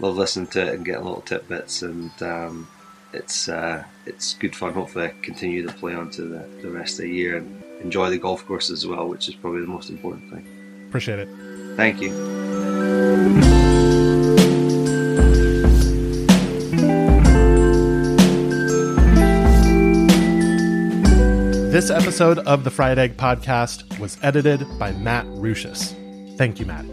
[0.00, 2.68] love listening to it and getting little tidbits, and um,
[3.12, 4.72] it's uh, it's good fun.
[4.72, 8.10] Hopefully, I continue to play on to the, the rest of the year and enjoy
[8.10, 10.46] the golf course as well, which is probably the most important thing.
[10.88, 11.28] Appreciate it.
[11.76, 12.10] Thank you.
[21.70, 25.94] This episode of the Fried Egg Podcast was edited by Matt Ruchis.
[26.38, 26.86] Thank you, Matt.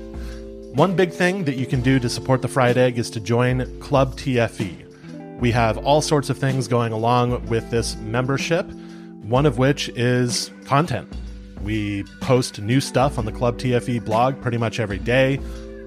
[0.73, 3.79] One big thing that you can do to support the Fried Egg is to join
[3.79, 5.39] Club TFE.
[5.39, 8.69] We have all sorts of things going along with this membership,
[9.23, 11.11] one of which is content.
[11.61, 15.39] We post new stuff on the Club TFE blog pretty much every day.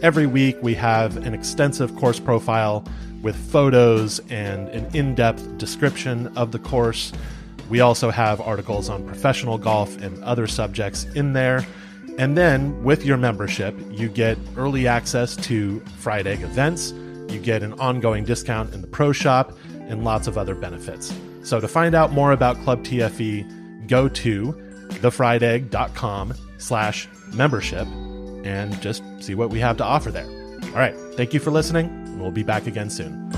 [0.03, 2.84] Every week, we have an extensive course profile
[3.22, 7.12] with photos and an in depth description of the course
[7.68, 11.66] we also have articles on professional golf and other subjects in there.
[12.18, 16.93] And then with your membership, you get early access to Fried Egg events,
[17.28, 19.53] you get an ongoing discount in the pro shop,
[19.89, 21.12] and lots of other benefits.
[21.47, 24.53] So to find out more about Club TFE, go to
[24.88, 27.86] thefriedegg.com slash membership
[28.44, 30.26] and just see what we have to offer there.
[30.64, 30.97] All right.
[31.14, 32.18] Thank you for listening.
[32.18, 33.30] We'll be back again soon.